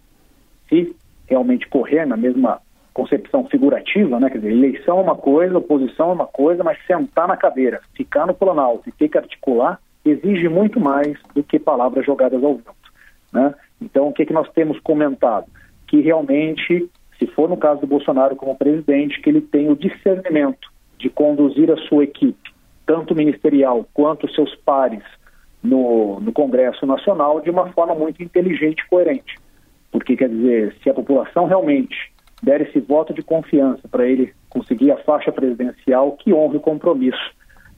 se 0.70 0.96
realmente 1.28 1.68
correr 1.68 2.06
na 2.06 2.16
mesma 2.16 2.62
concepção 2.94 3.46
figurativa, 3.50 4.18
né, 4.18 4.30
quer 4.30 4.38
dizer, 4.38 4.54
eleição 4.54 5.00
é 5.00 5.02
uma 5.02 5.16
coisa, 5.16 5.58
oposição 5.58 6.12
é 6.12 6.14
uma 6.14 6.26
coisa, 6.26 6.64
mas 6.64 6.78
sentar 6.88 7.28
na 7.28 7.36
cadeira, 7.36 7.82
ficar 7.94 8.26
no 8.26 8.34
planalto 8.34 8.88
e 8.88 8.94
ter 8.94 9.10
que 9.10 9.18
articular, 9.18 9.78
exige 10.06 10.48
muito 10.48 10.80
mais 10.80 11.18
do 11.36 11.44
que 11.44 11.60
palavras 11.60 12.06
jogadas 12.06 12.42
ao 12.42 12.56
vento. 12.56 12.74
Né? 13.34 13.54
Então, 13.82 14.08
o 14.08 14.14
que, 14.14 14.26
que 14.26 14.34
nós 14.34 14.50
temos 14.52 14.80
comentado? 14.80 15.48
Que 15.86 16.00
realmente, 16.00 16.90
se 17.20 17.28
for 17.28 17.50
no 17.50 17.58
caso 17.58 17.82
do 17.82 17.88
Bolsonaro 17.88 18.38
como 18.38 18.58
presidente, 18.58 19.20
que 19.20 19.30
ele 19.30 19.42
tem 19.42 19.70
o 19.70 19.76
discernimento 19.76 20.72
de 20.98 21.10
conduzir 21.10 21.70
a 21.70 21.76
sua 21.76 22.06
equipe, 22.06 22.54
tanto 22.86 23.14
ministerial 23.14 23.86
quanto 23.94 24.32
seus 24.32 24.56
pares 24.56 25.04
no, 25.64 26.20
no 26.20 26.32
Congresso 26.32 26.86
Nacional, 26.86 27.42
de 27.42 27.50
uma 27.50 27.72
forma 27.72 27.94
muito 27.96 28.22
inteligente 28.24 28.82
e 28.82 28.90
coerente. 28.90 29.36
Porque, 29.92 30.16
quer 30.16 30.30
dizer, 30.30 30.76
se 30.82 30.90
a 30.90 30.94
população 30.94 31.46
realmente 31.46 32.12
der 32.42 32.62
esse 32.62 32.80
voto 32.80 33.14
de 33.14 33.22
confiança 33.22 33.88
para 33.88 34.08
ele 34.08 34.34
conseguir 34.50 34.92
a 34.92 34.98
faixa 34.98 35.32
presidencial, 35.32 36.14
que 36.14 36.34
honre 36.34 36.58
o 36.58 36.62
compromisso 36.62 37.32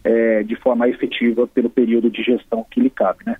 é, 0.03 0.43
de 0.43 0.55
forma 0.55 0.87
efetiva 0.87 1.47
pelo 1.47 1.69
período 1.69 2.09
de 2.09 2.23
gestão 2.23 2.65
que 2.69 2.79
lhe 2.79 2.89
cabe, 2.89 3.19
né? 3.25 3.37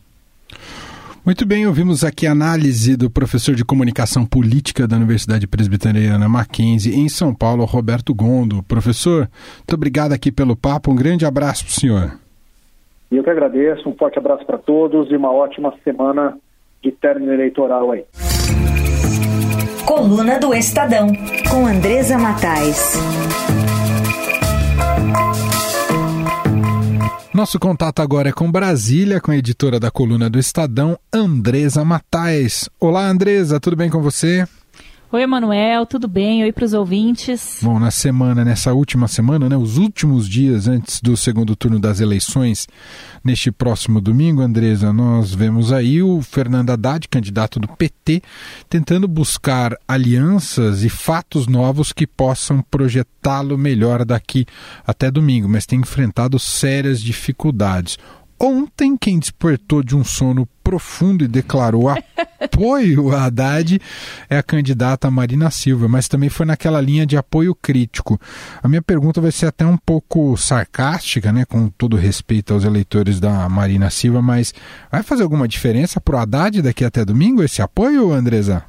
Muito 1.26 1.46
bem, 1.46 1.66
ouvimos 1.66 2.04
aqui 2.04 2.28
a 2.28 2.34
análise 2.34 2.98
do 2.98 3.10
professor 3.10 3.56
de 3.56 3.64
comunicação 3.64 4.26
política 4.26 4.86
da 4.86 4.98
Universidade 4.98 5.48
Presbiteriana 5.48 6.28
Mackenzie 6.28 6.94
em 6.94 7.08
São 7.08 7.34
Paulo, 7.34 7.64
Roberto 7.64 8.14
Gondo. 8.14 8.62
Professor, 8.64 9.30
muito 9.60 9.74
obrigado 9.74 10.12
aqui 10.12 10.34
pelo 10.34 10.54
papo, 10.54 10.92
um 10.92 10.96
grande 10.96 11.26
abraço 11.26 11.64
para 11.64 11.72
o 11.72 11.74
senhor. 11.74 12.23
Eu 13.16 13.24
que 13.24 13.30
agradeço, 13.30 13.88
um 13.88 13.96
forte 13.96 14.18
abraço 14.18 14.44
para 14.44 14.58
todos 14.58 15.12
e 15.12 15.16
uma 15.16 15.32
ótima 15.32 15.72
semana 15.84 16.36
de 16.82 16.92
término 16.92 17.32
eleitoral 17.32 17.92
aí. 17.92 18.04
Coluna 19.86 20.40
do 20.40 20.54
Estadão, 20.54 21.08
com 21.50 21.68
Andresa 21.68 22.18
Matais. 22.18 22.98
Nosso 27.34 27.60
contato 27.60 28.02
agora 28.02 28.30
é 28.30 28.32
com 28.32 28.52
Brasília, 28.52 29.22
com 29.22 29.32
a 29.32 29.38
editora 29.38 29.80
da 29.80 29.92
coluna 29.92 30.30
do 30.30 30.40
Estadão, 30.40 30.98
Andresa 31.14 31.86
Matais. 31.86 32.68
Olá, 32.80 33.08
Andresa, 33.08 33.60
tudo 33.60 33.76
bem 33.76 33.90
com 33.90 34.02
você? 34.02 34.48
Oi, 35.14 35.22
Emanuel, 35.22 35.86
tudo 35.86 36.08
bem? 36.08 36.42
Oi 36.42 36.52
para 36.52 36.66
os 36.66 36.74
ouvintes. 36.74 37.60
Bom, 37.62 37.78
na 37.78 37.92
semana, 37.92 38.44
nessa 38.44 38.74
última 38.74 39.08
semana, 39.08 39.48
né, 39.48 39.56
os 39.56 39.78
últimos 39.78 40.28
dias 40.28 40.68
antes 40.68 41.00
do 41.00 41.16
segundo 41.16 41.56
turno 41.56 41.80
das 41.80 42.00
eleições, 42.00 42.68
neste 43.24 43.52
próximo 43.52 44.02
domingo, 44.02 44.42
Andresa, 44.42 44.92
nós 44.92 45.32
vemos 45.32 45.72
aí 45.72 46.02
o 46.02 46.20
Fernando 46.24 46.72
Haddad, 46.72 47.08
candidato 47.08 47.60
do 47.60 47.68
PT, 47.68 48.24
tentando 48.68 49.08
buscar 49.08 49.78
alianças 49.88 50.84
e 50.84 50.90
fatos 50.90 51.46
novos 51.46 51.94
que 51.94 52.08
possam 52.08 52.64
projetá-lo 52.64 53.56
melhor 53.56 54.04
daqui 54.04 54.48
até 54.84 55.12
domingo, 55.12 55.48
mas 55.48 55.68
tem 55.68 55.80
enfrentado 55.80 56.40
sérias 56.40 57.00
dificuldades. 57.00 58.00
Ontem, 58.46 58.98
quem 58.98 59.20
despertou 59.20 59.82
de 59.82 59.96
um 59.96 60.04
sono 60.04 60.46
profundo 60.62 61.24
e 61.24 61.30
declarou 61.30 61.88
apoio 61.88 63.16
a 63.16 63.24
Haddad 63.24 63.80
é 64.30 64.38
a 64.38 64.44
candidata 64.44 65.10
Marina 65.10 65.50
Silva, 65.50 65.88
mas 65.88 66.10
também 66.10 66.28
foi 66.28 66.46
naquela 66.46 66.82
linha 66.82 67.06
de 67.06 67.16
apoio 67.16 67.56
crítico. 67.56 68.20
A 68.62 68.68
minha 68.68 68.82
pergunta 68.82 69.22
vai 69.22 69.32
ser 69.32 69.46
até 69.46 69.66
um 69.66 69.78
pouco 69.78 70.36
sarcástica, 70.36 71.32
né, 71.32 71.46
com 71.46 71.70
todo 71.70 71.96
respeito 71.96 72.54
aos 72.54 72.66
eleitores 72.66 73.18
da 73.22 73.48
Marina 73.48 73.90
Silva, 73.90 74.22
mas 74.22 74.54
vai 74.92 75.04
fazer 75.04 75.24
alguma 75.24 75.48
diferença 75.48 76.02
para 76.02 76.18
o 76.18 76.20
Haddad 76.20 76.62
daqui 76.62 76.84
até 76.84 77.06
domingo 77.06 77.42
esse 77.44 77.62
apoio, 77.62 78.12
Andresa? 78.12 78.66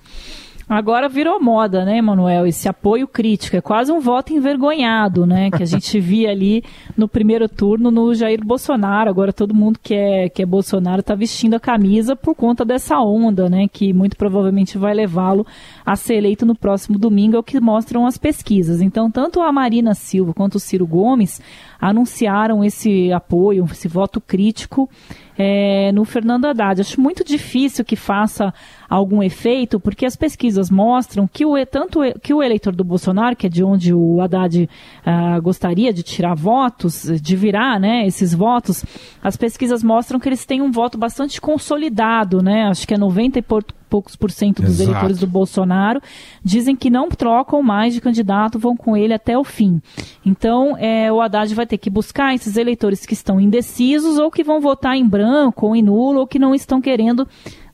Agora 0.68 1.10
virou 1.10 1.38
moda, 1.40 1.84
né, 1.84 2.00
Manuel? 2.00 2.46
Esse 2.46 2.68
apoio 2.68 3.06
crítico. 3.06 3.56
É 3.56 3.60
quase 3.60 3.92
um 3.92 4.00
voto 4.00 4.32
envergonhado, 4.32 5.26
né? 5.26 5.50
Que 5.50 5.62
a 5.62 5.66
gente 5.66 6.00
via 6.00 6.30
ali 6.30 6.64
no 6.96 7.06
primeiro 7.06 7.48
turno 7.48 7.90
no 7.90 8.14
Jair 8.14 8.42
Bolsonaro. 8.42 9.10
Agora 9.10 9.32
todo 9.32 9.54
mundo 9.54 9.78
que 9.82 9.94
é, 9.94 10.28
que 10.28 10.42
é 10.42 10.46
Bolsonaro 10.46 11.00
está 11.00 11.14
vestindo 11.14 11.54
a 11.54 11.60
camisa 11.60 12.16
por 12.16 12.34
conta 12.34 12.64
dessa 12.64 12.98
onda, 12.98 13.48
né? 13.48 13.68
Que 13.70 13.92
muito 13.92 14.16
provavelmente 14.16 14.78
vai 14.78 14.94
levá-lo 14.94 15.46
a 15.84 15.96
ser 15.96 16.14
eleito 16.14 16.46
no 16.46 16.54
próximo 16.54 16.98
domingo, 16.98 17.36
é 17.36 17.38
o 17.38 17.42
que 17.42 17.60
mostram 17.60 18.06
as 18.06 18.16
pesquisas. 18.16 18.80
Então, 18.80 19.10
tanto 19.10 19.42
a 19.42 19.52
Marina 19.52 19.94
Silva 19.94 20.32
quanto 20.32 20.54
o 20.54 20.60
Ciro 20.60 20.86
Gomes 20.86 21.42
anunciaram 21.78 22.64
esse 22.64 23.12
apoio, 23.12 23.66
esse 23.70 23.86
voto 23.86 24.18
crítico 24.18 24.88
é, 25.36 25.92
no 25.92 26.04
Fernando 26.04 26.46
Haddad. 26.46 26.80
Acho 26.80 27.00
muito 27.00 27.24
difícil 27.24 27.84
que 27.84 27.96
faça 27.96 28.54
algum 28.88 29.22
efeito, 29.22 29.80
porque 29.80 30.06
as 30.06 30.16
pesquisas 30.16 30.70
mostram 30.70 31.26
que 31.26 31.44
o, 31.44 31.54
tanto 31.66 32.00
que 32.22 32.34
o 32.34 32.42
eleitor 32.42 32.74
do 32.74 32.84
Bolsonaro, 32.84 33.36
que 33.36 33.46
é 33.46 33.50
de 33.50 33.64
onde 33.64 33.92
o 33.94 34.20
Haddad 34.20 34.68
ah, 35.04 35.38
gostaria 35.40 35.92
de 35.92 36.02
tirar 36.02 36.34
votos, 36.34 37.04
de 37.20 37.36
virar 37.36 37.80
né, 37.80 38.06
esses 38.06 38.34
votos, 38.34 38.84
as 39.22 39.36
pesquisas 39.36 39.82
mostram 39.82 40.20
que 40.20 40.28
eles 40.28 40.44
têm 40.44 40.62
um 40.62 40.70
voto 40.70 40.98
bastante 40.98 41.40
consolidado, 41.40 42.42
né? 42.42 42.64
Acho 42.64 42.86
que 42.86 42.94
é 42.94 42.98
90 42.98 43.38
e 43.38 43.42
poucos 43.94 44.16
por 44.16 44.30
cento 44.30 44.60
dos 44.60 44.80
Exato. 44.80 44.90
eleitores 44.90 45.18
do 45.20 45.26
Bolsonaro 45.26 46.00
dizem 46.42 46.74
que 46.74 46.90
não 46.90 47.08
trocam 47.08 47.62
mais 47.62 47.94
de 47.94 48.00
candidato, 48.00 48.58
vão 48.58 48.76
com 48.76 48.96
ele 48.96 49.14
até 49.14 49.38
o 49.38 49.44
fim. 49.44 49.80
Então, 50.26 50.76
é, 50.76 51.12
o 51.12 51.20
Haddad 51.20 51.54
vai 51.54 51.66
ter 51.66 51.78
que 51.78 51.88
buscar 51.88 52.34
esses 52.34 52.56
eleitores 52.56 53.06
que 53.06 53.14
estão 53.14 53.40
indecisos 53.40 54.18
ou 54.18 54.30
que 54.30 54.42
vão 54.42 54.60
votar 54.60 54.96
em 54.96 55.06
branco 55.06 55.66
ou 55.66 55.76
em 55.76 55.82
nulo 55.82 56.20
ou 56.20 56.26
que 56.26 56.40
não 56.40 56.54
estão 56.54 56.80
querendo 56.80 57.26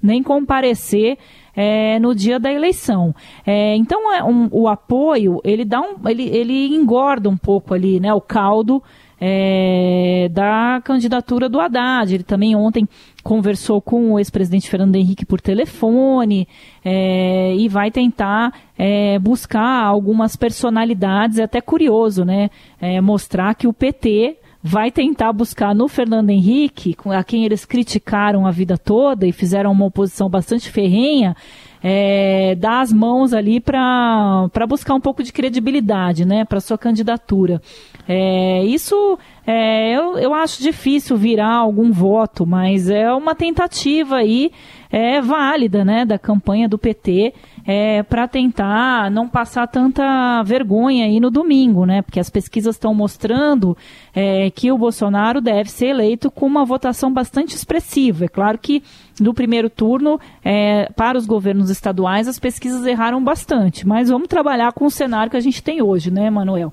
nem 0.02 0.22
comparecer 0.22 1.18
é, 1.54 1.98
no 1.98 2.14
dia 2.14 2.38
da 2.38 2.52
eleição. 2.52 3.14
É, 3.46 3.76
então, 3.76 4.12
é 4.12 4.22
um, 4.22 4.48
o 4.50 4.68
apoio 4.68 5.40
ele 5.44 5.64
dá 5.64 5.80
um, 5.80 5.96
ele, 6.08 6.24
ele 6.28 6.74
engorda 6.74 7.28
um 7.28 7.36
pouco 7.36 7.74
ali, 7.74 8.00
né, 8.00 8.12
o 8.14 8.20
caldo 8.20 8.82
é, 9.20 10.30
da 10.32 10.80
candidatura 10.82 11.48
do 11.48 11.60
Haddad. 11.60 12.14
Ele 12.14 12.24
também 12.24 12.56
ontem 12.56 12.88
conversou 13.22 13.80
com 13.82 14.12
o 14.12 14.18
ex-presidente 14.18 14.70
Fernando 14.70 14.96
Henrique 14.96 15.26
por 15.26 15.40
telefone 15.40 16.48
é, 16.82 17.54
e 17.54 17.68
vai 17.68 17.90
tentar 17.90 18.52
é, 18.78 19.18
buscar 19.18 19.84
algumas 19.84 20.36
personalidades. 20.36 21.38
É 21.38 21.42
até 21.42 21.60
curioso, 21.60 22.24
né? 22.24 22.48
É, 22.80 23.00
mostrar 23.00 23.54
que 23.54 23.68
o 23.68 23.72
PT 23.72 24.38
vai 24.62 24.90
tentar 24.90 25.32
buscar 25.32 25.74
no 25.74 25.88
Fernando 25.88 26.30
Henrique, 26.30 26.94
a 27.06 27.24
quem 27.24 27.44
eles 27.44 27.64
criticaram 27.64 28.46
a 28.46 28.50
vida 28.50 28.76
toda 28.76 29.26
e 29.26 29.32
fizeram 29.32 29.72
uma 29.72 29.86
oposição 29.86 30.28
bastante 30.28 30.70
ferrenha, 30.70 31.34
é, 31.82 32.54
dar 32.56 32.80
as 32.80 32.92
mãos 32.92 33.32
ali 33.32 33.58
para 33.58 34.50
buscar 34.68 34.94
um 34.94 35.00
pouco 35.00 35.22
de 35.22 35.32
credibilidade 35.32 36.26
né, 36.26 36.44
para 36.44 36.60
sua 36.60 36.76
candidatura. 36.76 37.60
É, 38.06 38.62
isso 38.64 39.18
é, 39.46 39.96
eu, 39.96 40.18
eu 40.18 40.34
acho 40.34 40.62
difícil 40.62 41.16
virar 41.16 41.54
algum 41.54 41.90
voto, 41.90 42.46
mas 42.46 42.90
é 42.90 43.10
uma 43.12 43.34
tentativa 43.34 44.16
aí 44.16 44.52
é, 44.90 45.20
válida 45.20 45.84
né, 45.84 46.04
da 46.04 46.18
campanha 46.18 46.68
do 46.68 46.76
PT 46.76 47.32
é, 47.66 48.02
para 48.02 48.26
tentar 48.26 49.10
não 49.10 49.28
passar 49.28 49.66
tanta 49.68 50.42
vergonha 50.42 51.04
aí 51.04 51.20
no 51.20 51.30
domingo, 51.30 51.86
né? 51.86 52.02
Porque 52.02 52.18
as 52.18 52.28
pesquisas 52.28 52.74
estão 52.74 52.92
mostrando 52.92 53.76
é, 54.14 54.50
que 54.50 54.72
o 54.72 54.78
Bolsonaro 54.78 55.40
deve 55.40 55.70
ser 55.70 55.86
eleito 55.86 56.30
com 56.30 56.46
uma 56.46 56.64
votação 56.64 57.12
bastante 57.12 57.54
expressiva. 57.54 58.24
É 58.24 58.28
claro 58.28 58.58
que 58.58 58.82
no 59.20 59.34
primeiro 59.34 59.68
turno, 59.68 60.18
é, 60.44 60.90
para 60.96 61.18
os 61.18 61.26
governos 61.26 61.70
estaduais, 61.70 62.26
as 62.26 62.38
pesquisas 62.38 62.86
erraram 62.86 63.22
bastante, 63.22 63.86
mas 63.86 64.08
vamos 64.08 64.28
trabalhar 64.28 64.72
com 64.72 64.86
o 64.86 64.90
cenário 64.90 65.30
que 65.30 65.36
a 65.36 65.40
gente 65.40 65.62
tem 65.62 65.82
hoje, 65.82 66.10
né, 66.10 66.30
Manuel? 66.30 66.72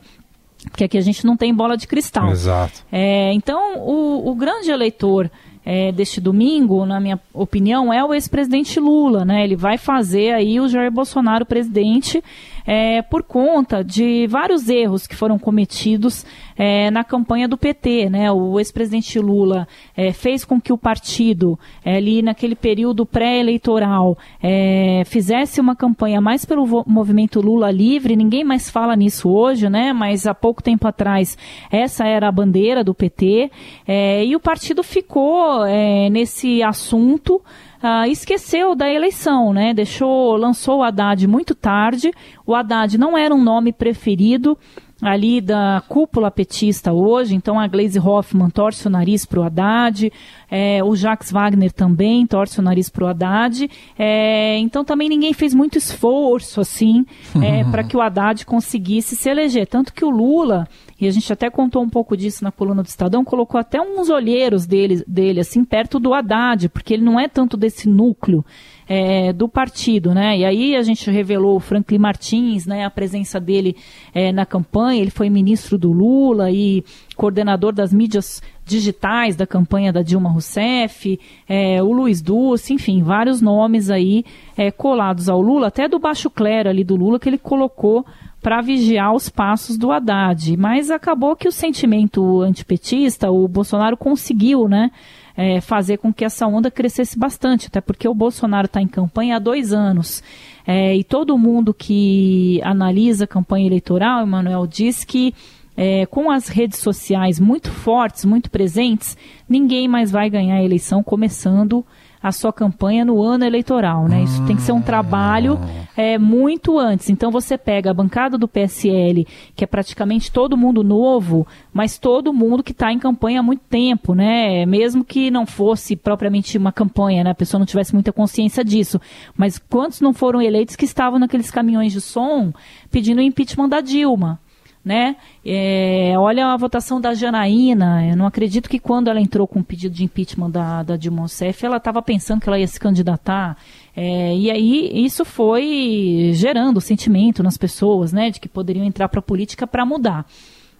Porque 0.69 0.83
aqui 0.83 0.97
a 0.97 1.01
gente 1.01 1.25
não 1.25 1.37
tem 1.37 1.53
bola 1.53 1.77
de 1.77 1.87
cristal. 1.87 2.29
Exato. 2.31 2.83
É, 2.91 3.31
então, 3.33 3.79
o, 3.79 4.29
o 4.29 4.35
grande 4.35 4.71
eleitor 4.71 5.29
é, 5.69 5.91
deste 5.91 6.21
domingo, 6.21 6.85
na 6.85 6.97
minha 6.97 7.19
opinião, 7.33 7.91
é 7.91 8.01
o 8.01 8.13
ex-presidente 8.13 8.79
Lula, 8.79 9.25
né? 9.25 9.43
Ele 9.43 9.57
vai 9.57 9.77
fazer 9.77 10.31
aí 10.33 10.61
o 10.61 10.67
Jair 10.69 10.89
Bolsonaro 10.89 11.45
presidente 11.45 12.23
é, 12.67 13.01
por 13.01 13.23
conta 13.23 13.81
de 13.81 14.27
vários 14.27 14.67
erros 14.67 15.07
que 15.07 15.15
foram 15.15 15.39
cometidos 15.39 16.25
é, 16.57 16.91
na 16.91 17.01
campanha 17.01 17.47
do 17.47 17.57
PT. 17.57 18.09
Né? 18.09 18.29
O 18.29 18.59
ex-presidente 18.59 19.17
Lula 19.19 19.65
é, 19.95 20.11
fez 20.11 20.43
com 20.43 20.59
que 20.59 20.73
o 20.73 20.77
partido, 20.77 21.57
é, 21.85 21.95
ali 21.95 22.21
naquele 22.21 22.55
período 22.55 23.05
pré-eleitoral, 23.05 24.17
é, 24.43 25.03
fizesse 25.05 25.61
uma 25.61 25.77
campanha 25.77 26.19
mais 26.19 26.43
pelo 26.43 26.83
movimento 26.85 27.39
Lula 27.39 27.71
livre. 27.71 28.17
Ninguém 28.17 28.43
mais 28.43 28.69
fala 28.69 28.97
nisso 28.97 29.29
hoje, 29.29 29.69
né? 29.69 29.93
mas 29.93 30.27
há 30.27 30.33
pouco 30.33 30.61
tempo 30.61 30.85
atrás 30.87 31.37
essa 31.71 32.05
era 32.05 32.27
a 32.27 32.31
bandeira 32.31 32.83
do 32.83 32.93
PT. 32.93 33.49
É, 33.87 34.25
e 34.25 34.35
o 34.35 34.39
partido 34.41 34.83
ficou 34.83 35.65
nesse 36.11 36.61
assunto 36.61 37.41
ah, 37.81 38.07
esqueceu 38.07 38.75
da 38.75 38.89
eleição, 38.89 39.53
né? 39.53 39.73
Deixou, 39.73 40.35
lançou 40.35 40.79
o 40.79 40.83
Haddad 40.83 41.27
muito 41.27 41.53
tarde. 41.53 42.11
O 42.45 42.55
Haddad 42.55 42.97
não 42.97 43.17
era 43.17 43.33
um 43.33 43.43
nome 43.43 43.71
preferido 43.71 44.57
ali 45.01 45.39
da 45.39 45.83
cúpula 45.87 46.31
petista 46.31 46.91
hoje, 46.91 47.35
então 47.35 47.59
a 47.59 47.67
Glaze 47.67 47.99
Hoffman 47.99 48.49
torce 48.49 48.87
o 48.87 48.89
nariz 48.89 49.25
para 49.25 49.39
o 49.39 49.43
Haddad, 49.43 50.11
é, 50.49 50.83
o 50.83 50.95
Jacques 50.95 51.31
Wagner 51.31 51.71
também 51.71 52.25
torce 52.25 52.59
o 52.59 52.63
nariz 52.63 52.89
para 52.89 53.03
o 53.03 53.07
Haddad, 53.07 53.69
é, 53.97 54.57
então 54.57 54.83
também 54.83 55.07
ninguém 55.07 55.33
fez 55.33 55.53
muito 55.53 55.77
esforço 55.77 56.59
assim 56.59 57.05
é, 57.41 57.63
para 57.69 57.83
que 57.83 57.95
o 57.95 58.01
Haddad 58.01 58.45
conseguisse 58.45 59.15
se 59.15 59.29
eleger, 59.29 59.67
tanto 59.67 59.93
que 59.93 60.03
o 60.03 60.09
Lula 60.09 60.67
e 60.99 61.07
a 61.07 61.11
gente 61.11 61.31
até 61.31 61.49
contou 61.49 61.83
um 61.83 61.89
pouco 61.89 62.17
disso 62.17 62.43
na 62.43 62.51
coluna 62.51 62.81
do 62.81 62.87
Estadão, 62.87 63.23
colocou 63.23 63.59
até 63.59 63.79
uns 63.79 64.09
olheiros 64.09 64.65
dele, 64.65 65.03
dele 65.07 65.39
assim, 65.39 65.63
perto 65.63 65.99
do 65.99 66.13
Haddad, 66.13 66.69
porque 66.69 66.93
ele 66.93 67.03
não 67.03 67.19
é 67.19 67.27
tanto 67.27 67.55
desse 67.55 67.87
núcleo 67.87 68.43
é, 68.87 69.31
do 69.31 69.47
partido, 69.47 70.13
né? 70.13 70.39
E 70.39 70.45
aí 70.45 70.75
a 70.75 70.81
gente 70.81 71.11
revelou 71.11 71.57
o 71.57 71.59
Franklin 71.59 71.99
Martins, 71.99 72.65
né? 72.65 72.85
A 72.85 72.89
presença 72.89 73.39
dele 73.39 73.75
é, 74.13 74.31
na 74.31 74.45
campanha, 74.45 75.01
ele 75.01 75.11
foi 75.11 75.29
ministro 75.29 75.77
do 75.77 75.91
Lula 75.91 76.49
e 76.49 76.83
coordenador 77.17 77.73
das 77.73 77.91
mídias 77.91 78.41
digitais 78.63 79.35
da 79.35 79.47
campanha 79.47 79.91
da 79.91 80.01
Dilma 80.01 80.29
Rousseff, 80.29 81.19
é, 81.49 81.81
o 81.81 81.91
Luiz 81.91 82.21
Dulce, 82.21 82.73
enfim, 82.73 83.01
vários 83.01 83.41
nomes 83.41 83.89
aí 83.89 84.23
é, 84.55 84.69
colados 84.71 85.27
ao 85.27 85.41
Lula, 85.41 85.67
até 85.67 85.87
do 85.87 85.99
baixo 85.99 86.29
clero 86.29 86.69
ali 86.69 86.83
do 86.83 86.95
Lula 86.95 87.19
que 87.19 87.27
ele 87.27 87.37
colocou 87.37 88.05
para 88.41 88.61
vigiar 88.61 89.13
os 89.13 89.29
passos 89.29 89.77
do 89.77 89.91
Haddad. 89.91 90.55
Mas 90.55 90.91
acabou 90.91 91.35
que 91.35 91.47
o 91.47 91.51
sentimento 91.51 92.41
antipetista, 92.41 93.31
o 93.31 93.47
Bolsonaro 93.47 93.97
conseguiu, 93.97 94.67
né? 94.67 94.91
É, 95.35 95.61
fazer 95.61 95.97
com 95.97 96.11
que 96.11 96.25
essa 96.25 96.47
onda 96.47 96.71
crescesse 96.71 97.17
bastante, 97.17 97.67
até 97.67 97.79
porque 97.79 98.07
o 98.07 98.13
Bolsonaro 98.13 98.65
está 98.65 98.81
em 98.81 98.87
campanha 98.87 99.35
há 99.35 99.39
dois 99.39 99.71
anos. 99.71 100.23
É, 100.65 100.95
e 100.95 101.03
todo 101.03 101.37
mundo 101.37 101.73
que 101.73 102.59
analisa 102.63 103.25
a 103.25 103.27
campanha 103.27 103.67
eleitoral, 103.67 104.23
Emanuel, 104.23 104.65
diz 104.65 105.03
que 105.03 105.35
é, 105.77 106.07
com 106.07 106.31
as 106.31 106.47
redes 106.47 106.79
sociais 106.79 107.39
muito 107.39 107.69
fortes, 107.69 108.25
muito 108.25 108.49
presentes, 108.49 109.15
ninguém 109.47 109.87
mais 109.87 110.09
vai 110.09 110.27
ganhar 110.27 110.55
a 110.55 110.63
eleição 110.63 111.03
começando 111.03 111.85
a 112.21 112.31
sua 112.31 112.51
campanha 112.51 113.05
no 113.05 113.21
ano 113.21 113.45
eleitoral, 113.45 114.07
né? 114.07 114.23
Isso 114.23 114.43
tem 114.45 114.55
que 114.55 114.63
ser 114.63 114.71
um 114.71 114.81
trabalho 114.81 115.59
é, 115.95 116.17
muito 116.17 116.79
antes. 116.79 117.09
Então 117.11 117.31
você 117.31 117.57
pega 117.57 117.91
a 117.91 117.93
bancada 117.93 118.37
do 118.37 118.47
PSL, 118.47 119.25
que 119.55 119.63
é 119.63 119.67
praticamente 119.67 120.31
todo 120.31 120.57
mundo 120.57 120.83
novo, 120.83 121.45
mas 121.71 121.99
todo 121.99 122.33
mundo 122.33 122.63
que 122.63 122.71
está 122.71 122.91
em 122.91 122.97
campanha 122.97 123.39
há 123.39 123.43
muito 123.43 123.61
tempo, 123.69 124.15
né? 124.15 124.65
Mesmo 124.65 125.05
que 125.05 125.29
não 125.29 125.45
fosse 125.45 125.95
propriamente 125.95 126.57
uma 126.57 126.71
campanha, 126.71 127.23
né? 127.23 127.29
A 127.29 127.35
pessoa 127.35 127.59
não 127.59 127.67
tivesse 127.67 127.93
muita 127.93 128.11
consciência 128.11 128.65
disso. 128.65 128.99
Mas 129.35 129.59
quantos 129.59 130.01
não 130.01 130.11
foram 130.11 130.41
eleitos 130.41 130.75
que 130.75 130.85
estavam 130.85 131.19
naqueles 131.19 131.51
caminhões 131.51 131.93
de 131.93 132.01
som 132.01 132.51
pedindo 132.89 133.19
o 133.19 133.23
impeachment 133.23 133.69
da 133.69 133.79
Dilma? 133.79 134.39
Né? 134.87 135.17
É, 135.45 136.13
olha 136.17 136.47
a 136.47 136.55
votação 136.55 137.01
da 137.01 137.13
Janaína, 137.13 138.07
eu 138.07 138.15
não 138.15 138.25
acredito 138.25 138.69
que 138.69 138.79
quando 138.79 139.09
ela 139.09 139.19
entrou 139.19 139.45
com 139.45 139.59
o 139.59 139.63
pedido 139.63 139.93
de 139.93 140.05
impeachment 140.05 140.49
da, 140.49 140.81
da 140.81 140.95
Dilma 140.95 141.19
Rousseff, 141.19 141.65
ela 141.65 141.75
estava 141.75 142.01
pensando 142.01 142.39
que 142.39 142.47
ela 142.47 142.57
ia 142.57 142.67
se 142.67 142.79
candidatar. 142.79 143.57
É, 143.93 144.33
e 144.33 144.49
aí 144.49 145.05
isso 145.05 145.25
foi 145.25 146.31
gerando 146.33 146.79
sentimento 146.79 147.43
nas 147.43 147.57
pessoas, 147.57 148.13
né, 148.13 148.29
de 148.29 148.39
que 148.39 148.47
poderiam 148.47 148.85
entrar 148.85 149.09
para 149.09 149.19
a 149.19 149.23
política 149.23 149.67
para 149.67 149.85
mudar. 149.85 150.25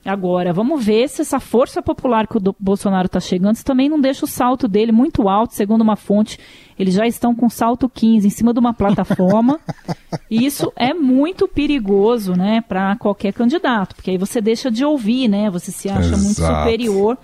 Agora, 0.06 0.54
vamos 0.54 0.86
ver 0.86 1.10
se 1.10 1.22
essa 1.22 1.38
força 1.38 1.82
popular 1.82 2.28
que 2.28 2.38
o 2.38 2.56
Bolsonaro 2.58 3.08
está 3.08 3.20
chegando, 3.20 3.62
também 3.62 3.90
não 3.90 4.00
deixa 4.00 4.24
o 4.24 4.28
salto 4.28 4.66
dele 4.66 4.94
muito 4.94 5.28
alto, 5.28 5.54
segundo 5.54 5.82
uma 5.82 5.98
fonte. 5.98 6.40
Eles 6.80 6.94
já 6.94 7.06
estão 7.06 7.36
com 7.36 7.50
salto 7.50 7.90
15 7.90 8.26
em 8.26 8.30
cima 8.30 8.54
de 8.54 8.60
uma 8.60 8.74
plataforma. 8.74 9.60
e 10.30 10.46
isso 10.46 10.72
é 10.76 10.94
muito 10.94 11.48
perigoso, 11.48 12.34
né, 12.34 12.62
para 12.68 12.96
qualquer 12.98 13.34
candidato, 13.34 13.96
porque 13.96 14.12
aí 14.12 14.18
você 14.18 14.42
deixa 14.42 14.70
de 14.70 14.84
ouvir, 14.84 15.28
né? 15.28 15.50
Você 15.50 15.72
se 15.72 15.90
acha 15.90 16.10
Exato. 16.10 16.22
muito 16.22 16.36
superior 16.36 17.18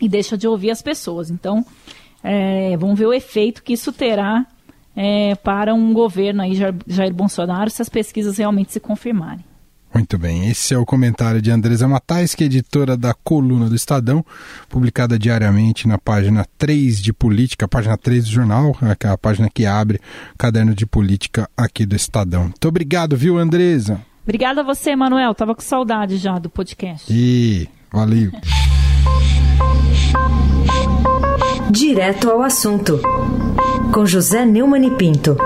e 0.00 0.08
deixa 0.08 0.36
de 0.36 0.46
ouvir 0.46 0.70
as 0.70 0.82
pessoas. 0.82 1.30
Então, 1.30 1.64
é, 2.22 2.76
vamos 2.76 2.98
ver 2.98 3.06
o 3.06 3.12
efeito 3.12 3.62
que 3.62 3.72
isso 3.72 3.92
terá 3.92 4.46
é, 4.94 5.34
para 5.36 5.74
um 5.74 5.92
governo 5.92 6.42
aí, 6.42 6.54
Jair 6.86 7.14
Bolsonaro, 7.14 7.70
se 7.70 7.80
as 7.80 7.88
pesquisas 7.88 8.36
realmente 8.36 8.72
se 8.72 8.80
confirmarem. 8.80 9.44
Muito 9.98 10.16
bem, 10.16 10.48
esse 10.48 10.72
é 10.72 10.78
o 10.78 10.86
comentário 10.86 11.42
de 11.42 11.50
Andresa 11.50 11.88
Matais, 11.88 12.32
que 12.32 12.44
é 12.44 12.46
editora 12.46 12.96
da 12.96 13.12
Coluna 13.12 13.68
do 13.68 13.74
Estadão, 13.74 14.24
publicada 14.68 15.18
diariamente 15.18 15.88
na 15.88 15.98
página 15.98 16.46
3 16.56 17.02
de 17.02 17.12
Política, 17.12 17.66
página 17.66 17.96
3 17.98 18.26
do 18.26 18.30
jornal, 18.30 18.76
a 18.80 19.18
página 19.18 19.50
que 19.52 19.66
abre 19.66 20.00
o 20.36 20.38
caderno 20.38 20.72
de 20.72 20.86
política 20.86 21.50
aqui 21.56 21.84
do 21.84 21.96
Estadão. 21.96 22.44
Muito 22.44 22.68
obrigado, 22.68 23.16
viu, 23.16 23.38
Andresa? 23.38 24.00
Obrigada 24.22 24.60
a 24.60 24.64
você, 24.64 24.94
Manuel. 24.94 25.34
Tava 25.34 25.52
com 25.52 25.62
saudade 25.62 26.16
já 26.16 26.38
do 26.38 26.48
podcast. 26.48 27.12
E 27.12 27.68
valeu. 27.92 28.30
Direto 31.72 32.30
ao 32.30 32.42
assunto, 32.42 33.00
com 33.92 34.06
José 34.06 34.46
Neumann 34.46 34.86
e 34.86 34.90
Pinto. 34.92 35.36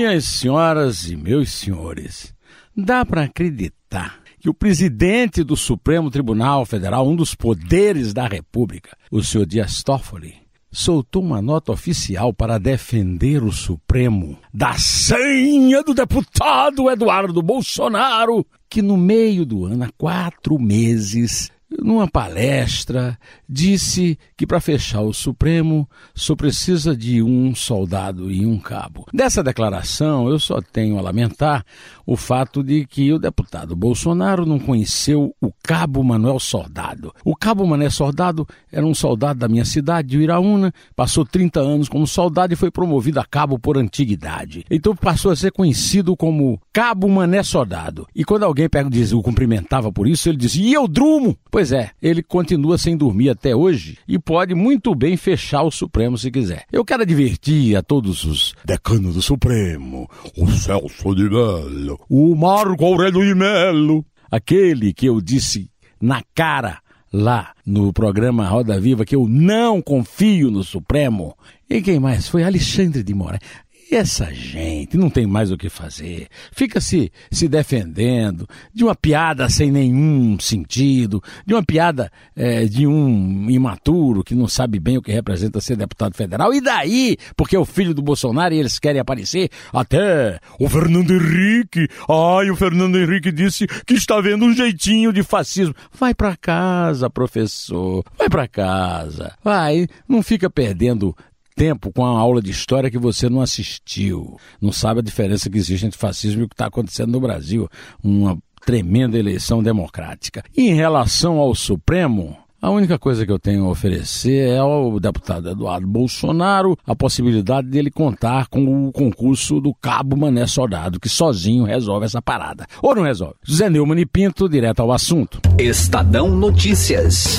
Minhas 0.00 0.24
senhoras 0.24 1.10
e 1.10 1.14
meus 1.14 1.50
senhores, 1.50 2.34
dá 2.74 3.04
para 3.04 3.24
acreditar 3.24 4.18
que 4.38 4.48
o 4.48 4.54
presidente 4.54 5.44
do 5.44 5.54
Supremo 5.54 6.10
Tribunal 6.10 6.64
Federal, 6.64 7.06
um 7.06 7.14
dos 7.14 7.34
poderes 7.34 8.14
da 8.14 8.26
República, 8.26 8.96
o 9.10 9.22
senhor 9.22 9.44
Dias 9.44 9.82
Toffoli, 9.82 10.36
soltou 10.72 11.22
uma 11.22 11.42
nota 11.42 11.70
oficial 11.70 12.32
para 12.32 12.56
defender 12.56 13.44
o 13.44 13.52
Supremo 13.52 14.38
da 14.54 14.72
senha 14.78 15.82
do 15.82 15.92
deputado 15.92 16.90
Eduardo 16.90 17.42
Bolsonaro, 17.42 18.46
que 18.70 18.80
no 18.80 18.96
meio 18.96 19.44
do 19.44 19.66
ano, 19.66 19.84
há 19.84 19.90
quatro 19.98 20.58
meses, 20.58 21.52
numa 21.78 22.08
palestra, 22.08 23.18
disse 23.48 24.18
que 24.36 24.46
para 24.46 24.60
fechar 24.60 25.02
o 25.02 25.12
Supremo 25.12 25.88
só 26.14 26.34
precisa 26.34 26.96
de 26.96 27.22
um 27.22 27.54
soldado 27.54 28.30
e 28.30 28.44
um 28.44 28.58
cabo. 28.58 29.06
Dessa 29.12 29.42
declaração, 29.42 30.28
eu 30.28 30.38
só 30.38 30.60
tenho 30.60 30.98
a 30.98 31.02
lamentar 31.02 31.64
o 32.04 32.16
fato 32.16 32.62
de 32.62 32.86
que 32.86 33.12
o 33.12 33.18
deputado 33.18 33.76
Bolsonaro 33.76 34.44
não 34.44 34.58
conheceu 34.58 35.34
o 35.40 35.52
cabo 35.62 36.02
Manuel 36.02 36.40
Soldado. 36.40 37.14
O 37.24 37.36
cabo 37.36 37.66
Manuel 37.66 37.90
Soldado 37.90 38.46
era 38.72 38.84
um 38.84 38.94
soldado 38.94 39.38
da 39.38 39.48
minha 39.48 39.64
cidade, 39.64 40.08
de 40.08 40.18
Iraúna, 40.18 40.72
passou 40.96 41.24
30 41.24 41.60
anos 41.60 41.88
como 41.88 42.06
soldado 42.06 42.52
e 42.52 42.56
foi 42.56 42.70
promovido 42.70 43.20
a 43.20 43.24
cabo 43.24 43.58
por 43.58 43.78
antiguidade. 43.78 44.64
Então 44.70 44.94
passou 44.94 45.30
a 45.30 45.36
ser 45.36 45.52
conhecido 45.52 46.16
como 46.16 46.60
Cabo 46.72 47.08
Mané 47.08 47.42
Soldado. 47.42 48.06
E 48.14 48.24
quando 48.24 48.44
alguém 48.44 48.68
pega, 48.68 48.90
diz, 48.90 49.12
o 49.12 49.22
cumprimentava 49.22 49.92
por 49.92 50.08
isso, 50.08 50.28
ele 50.28 50.38
dizia, 50.38 50.66
e 50.66 50.72
eu 50.72 50.88
drumo? 50.88 51.36
Pois 51.60 51.72
é, 51.72 51.90
ele 52.00 52.22
continua 52.22 52.78
sem 52.78 52.96
dormir 52.96 53.28
até 53.28 53.54
hoje 53.54 53.98
e 54.08 54.18
pode 54.18 54.54
muito 54.54 54.94
bem 54.94 55.14
fechar 55.14 55.62
o 55.62 55.70
Supremo 55.70 56.16
se 56.16 56.30
quiser. 56.30 56.64
Eu 56.72 56.82
quero 56.86 57.02
advertir 57.02 57.76
a 57.76 57.82
todos 57.82 58.24
os 58.24 58.54
decanos 58.64 59.14
do 59.14 59.20
Supremo, 59.20 60.08
o 60.38 60.50
Celso 60.50 61.14
de 61.14 61.28
Mello, 61.28 62.00
o 62.08 62.34
Marco 62.34 62.82
Aurélio 62.82 63.22
de 63.22 63.34
Mello, 63.34 64.02
aquele 64.30 64.94
que 64.94 65.04
eu 65.04 65.20
disse 65.20 65.70
na 66.00 66.22
cara 66.34 66.78
lá 67.12 67.52
no 67.66 67.92
programa 67.92 68.48
Roda 68.48 68.80
Viva 68.80 69.04
que 69.04 69.14
eu 69.14 69.28
não 69.28 69.82
confio 69.82 70.50
no 70.50 70.64
Supremo. 70.64 71.36
E 71.68 71.82
quem 71.82 72.00
mais? 72.00 72.26
Foi 72.26 72.42
Alexandre 72.42 73.02
de 73.02 73.12
Moraes. 73.12 73.42
E 73.90 73.96
essa 73.96 74.32
gente 74.32 74.96
não 74.96 75.10
tem 75.10 75.26
mais 75.26 75.50
o 75.50 75.56
que 75.56 75.68
fazer. 75.68 76.28
Fica 76.52 76.80
se, 76.80 77.10
se 77.28 77.48
defendendo 77.48 78.46
de 78.72 78.84
uma 78.84 78.94
piada 78.94 79.48
sem 79.48 79.68
nenhum 79.68 80.38
sentido, 80.38 81.20
de 81.44 81.54
uma 81.54 81.62
piada 81.62 82.08
é, 82.36 82.66
de 82.66 82.86
um 82.86 83.50
imaturo 83.50 84.22
que 84.22 84.32
não 84.32 84.46
sabe 84.46 84.78
bem 84.78 84.96
o 84.96 85.02
que 85.02 85.10
representa 85.10 85.60
ser 85.60 85.76
deputado 85.76 86.14
federal. 86.14 86.54
E 86.54 86.60
daí? 86.60 87.16
Porque 87.36 87.56
é 87.56 87.58
o 87.58 87.64
filho 87.64 87.92
do 87.92 88.00
Bolsonaro 88.00 88.54
e 88.54 88.58
eles 88.58 88.78
querem 88.78 89.00
aparecer. 89.00 89.50
Até 89.72 90.38
o 90.60 90.68
Fernando 90.68 91.12
Henrique. 91.12 91.88
Ai, 92.08 92.48
o 92.48 92.54
Fernando 92.54 92.96
Henrique 92.96 93.32
disse 93.32 93.66
que 93.66 93.94
está 93.94 94.20
vendo 94.20 94.44
um 94.44 94.54
jeitinho 94.54 95.12
de 95.12 95.24
fascismo. 95.24 95.74
Vai 95.98 96.14
para 96.14 96.36
casa, 96.36 97.10
professor. 97.10 98.04
Vai 98.16 98.28
para 98.28 98.46
casa. 98.46 99.34
Vai, 99.42 99.88
não 100.08 100.22
fica 100.22 100.48
perdendo 100.48 101.12
tempo 101.60 101.92
com 101.92 102.06
a 102.06 102.08
aula 102.08 102.40
de 102.40 102.50
história 102.50 102.90
que 102.90 102.96
você 102.96 103.28
não 103.28 103.42
assistiu, 103.42 104.38
não 104.62 104.72
sabe 104.72 105.00
a 105.00 105.02
diferença 105.02 105.50
que 105.50 105.58
existe 105.58 105.84
entre 105.84 105.98
fascismo 105.98 106.40
e 106.40 106.44
o 106.44 106.48
que 106.48 106.54
está 106.54 106.64
acontecendo 106.64 107.12
no 107.12 107.20
Brasil, 107.20 107.68
uma 108.02 108.38
tremenda 108.64 109.18
eleição 109.18 109.62
democrática. 109.62 110.42
E 110.56 110.70
em 110.70 110.74
relação 110.74 111.36
ao 111.36 111.54
Supremo, 111.54 112.34
a 112.62 112.70
única 112.70 112.98
coisa 112.98 113.26
que 113.26 113.32
eu 113.32 113.38
tenho 113.38 113.66
a 113.66 113.68
oferecer 113.68 114.48
é 114.48 114.56
ao 114.56 114.98
deputado 114.98 115.50
Eduardo 115.50 115.86
Bolsonaro 115.86 116.78
a 116.86 116.96
possibilidade 116.96 117.68
dele 117.68 117.90
contar 117.90 118.48
com 118.48 118.88
o 118.88 118.90
concurso 118.90 119.60
do 119.60 119.74
Cabo 119.74 120.16
Mané 120.16 120.46
Soldado, 120.46 120.98
que 120.98 121.10
sozinho 121.10 121.64
resolve 121.64 122.06
essa 122.06 122.22
parada. 122.22 122.64
Ou 122.80 122.94
não 122.94 123.02
resolve? 123.02 123.34
José 123.44 123.68
Neumann 123.68 124.00
e 124.00 124.06
Pinto, 124.06 124.48
direto 124.48 124.80
ao 124.80 124.92
assunto. 124.92 125.38
Estadão 125.58 126.30
Notícias. 126.34 127.38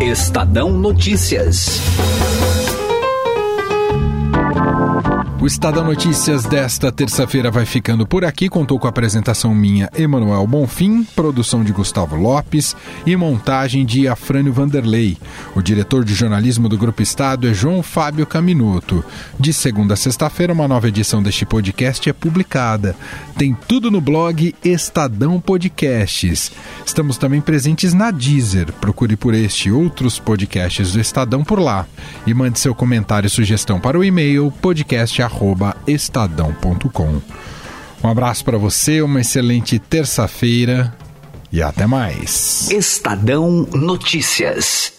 Estadão 0.00 0.72
Notícias. 0.72 1.80
O 5.40 5.46
Estadão 5.46 5.84
Notícias 5.84 6.44
desta 6.44 6.90
terça-feira 6.90 7.50
vai 7.50 7.66
ficando 7.66 8.06
por 8.06 8.24
aqui. 8.24 8.48
Contou 8.48 8.78
com 8.78 8.86
a 8.86 8.90
apresentação 8.90 9.54
minha, 9.54 9.90
Emanuel 9.94 10.46
Bonfim, 10.46 11.04
produção 11.14 11.62
de 11.62 11.70
Gustavo 11.70 12.16
Lopes 12.16 12.74
e 13.04 13.14
montagem 13.14 13.84
de 13.84 14.08
Afrânio 14.08 14.54
Vanderlei. 14.54 15.18
O 15.54 15.60
diretor 15.60 16.02
de 16.02 16.14
jornalismo 16.14 16.66
do 16.66 16.78
Grupo 16.78 17.02
Estado 17.02 17.46
é 17.46 17.52
João 17.52 17.82
Fábio 17.82 18.26
Caminuto. 18.26 19.04
De 19.38 19.52
segunda 19.52 19.92
a 19.92 19.96
sexta-feira, 19.98 20.52
uma 20.52 20.66
nova 20.66 20.88
edição 20.88 21.22
deste 21.22 21.44
podcast 21.44 22.08
é 22.08 22.12
publicada. 22.14 22.96
Tem 23.36 23.54
tudo 23.66 23.90
no 23.90 24.00
blog 24.00 24.54
Estadão 24.64 25.40
Podcasts. 25.40 26.52
Estamos 26.86 27.18
também 27.18 27.40
presentes 27.40 27.92
na 27.92 28.10
Deezer. 28.10 28.72
Procure 28.74 29.16
por 29.16 29.34
este 29.34 29.68
e 29.68 29.72
outros 29.72 30.18
podcasts 30.18 30.92
do 30.92 31.00
Estadão 31.00 31.42
por 31.42 31.58
lá. 31.58 31.86
E 32.26 32.32
mande 32.32 32.58
seu 32.58 32.74
comentário 32.74 33.26
e 33.26 33.30
sugestão 33.30 33.80
para 33.80 33.98
o 33.98 34.04
e-mail 34.04 34.52
podcast.com 34.62 35.34
estadão.com. 35.86 37.20
Um 38.02 38.08
abraço 38.08 38.44
para 38.44 38.58
você, 38.58 39.00
uma 39.00 39.20
excelente 39.20 39.78
terça-feira 39.78 40.94
e 41.50 41.62
até 41.62 41.86
mais. 41.86 42.70
Estadão 42.70 43.66
Notícias. 43.72 44.93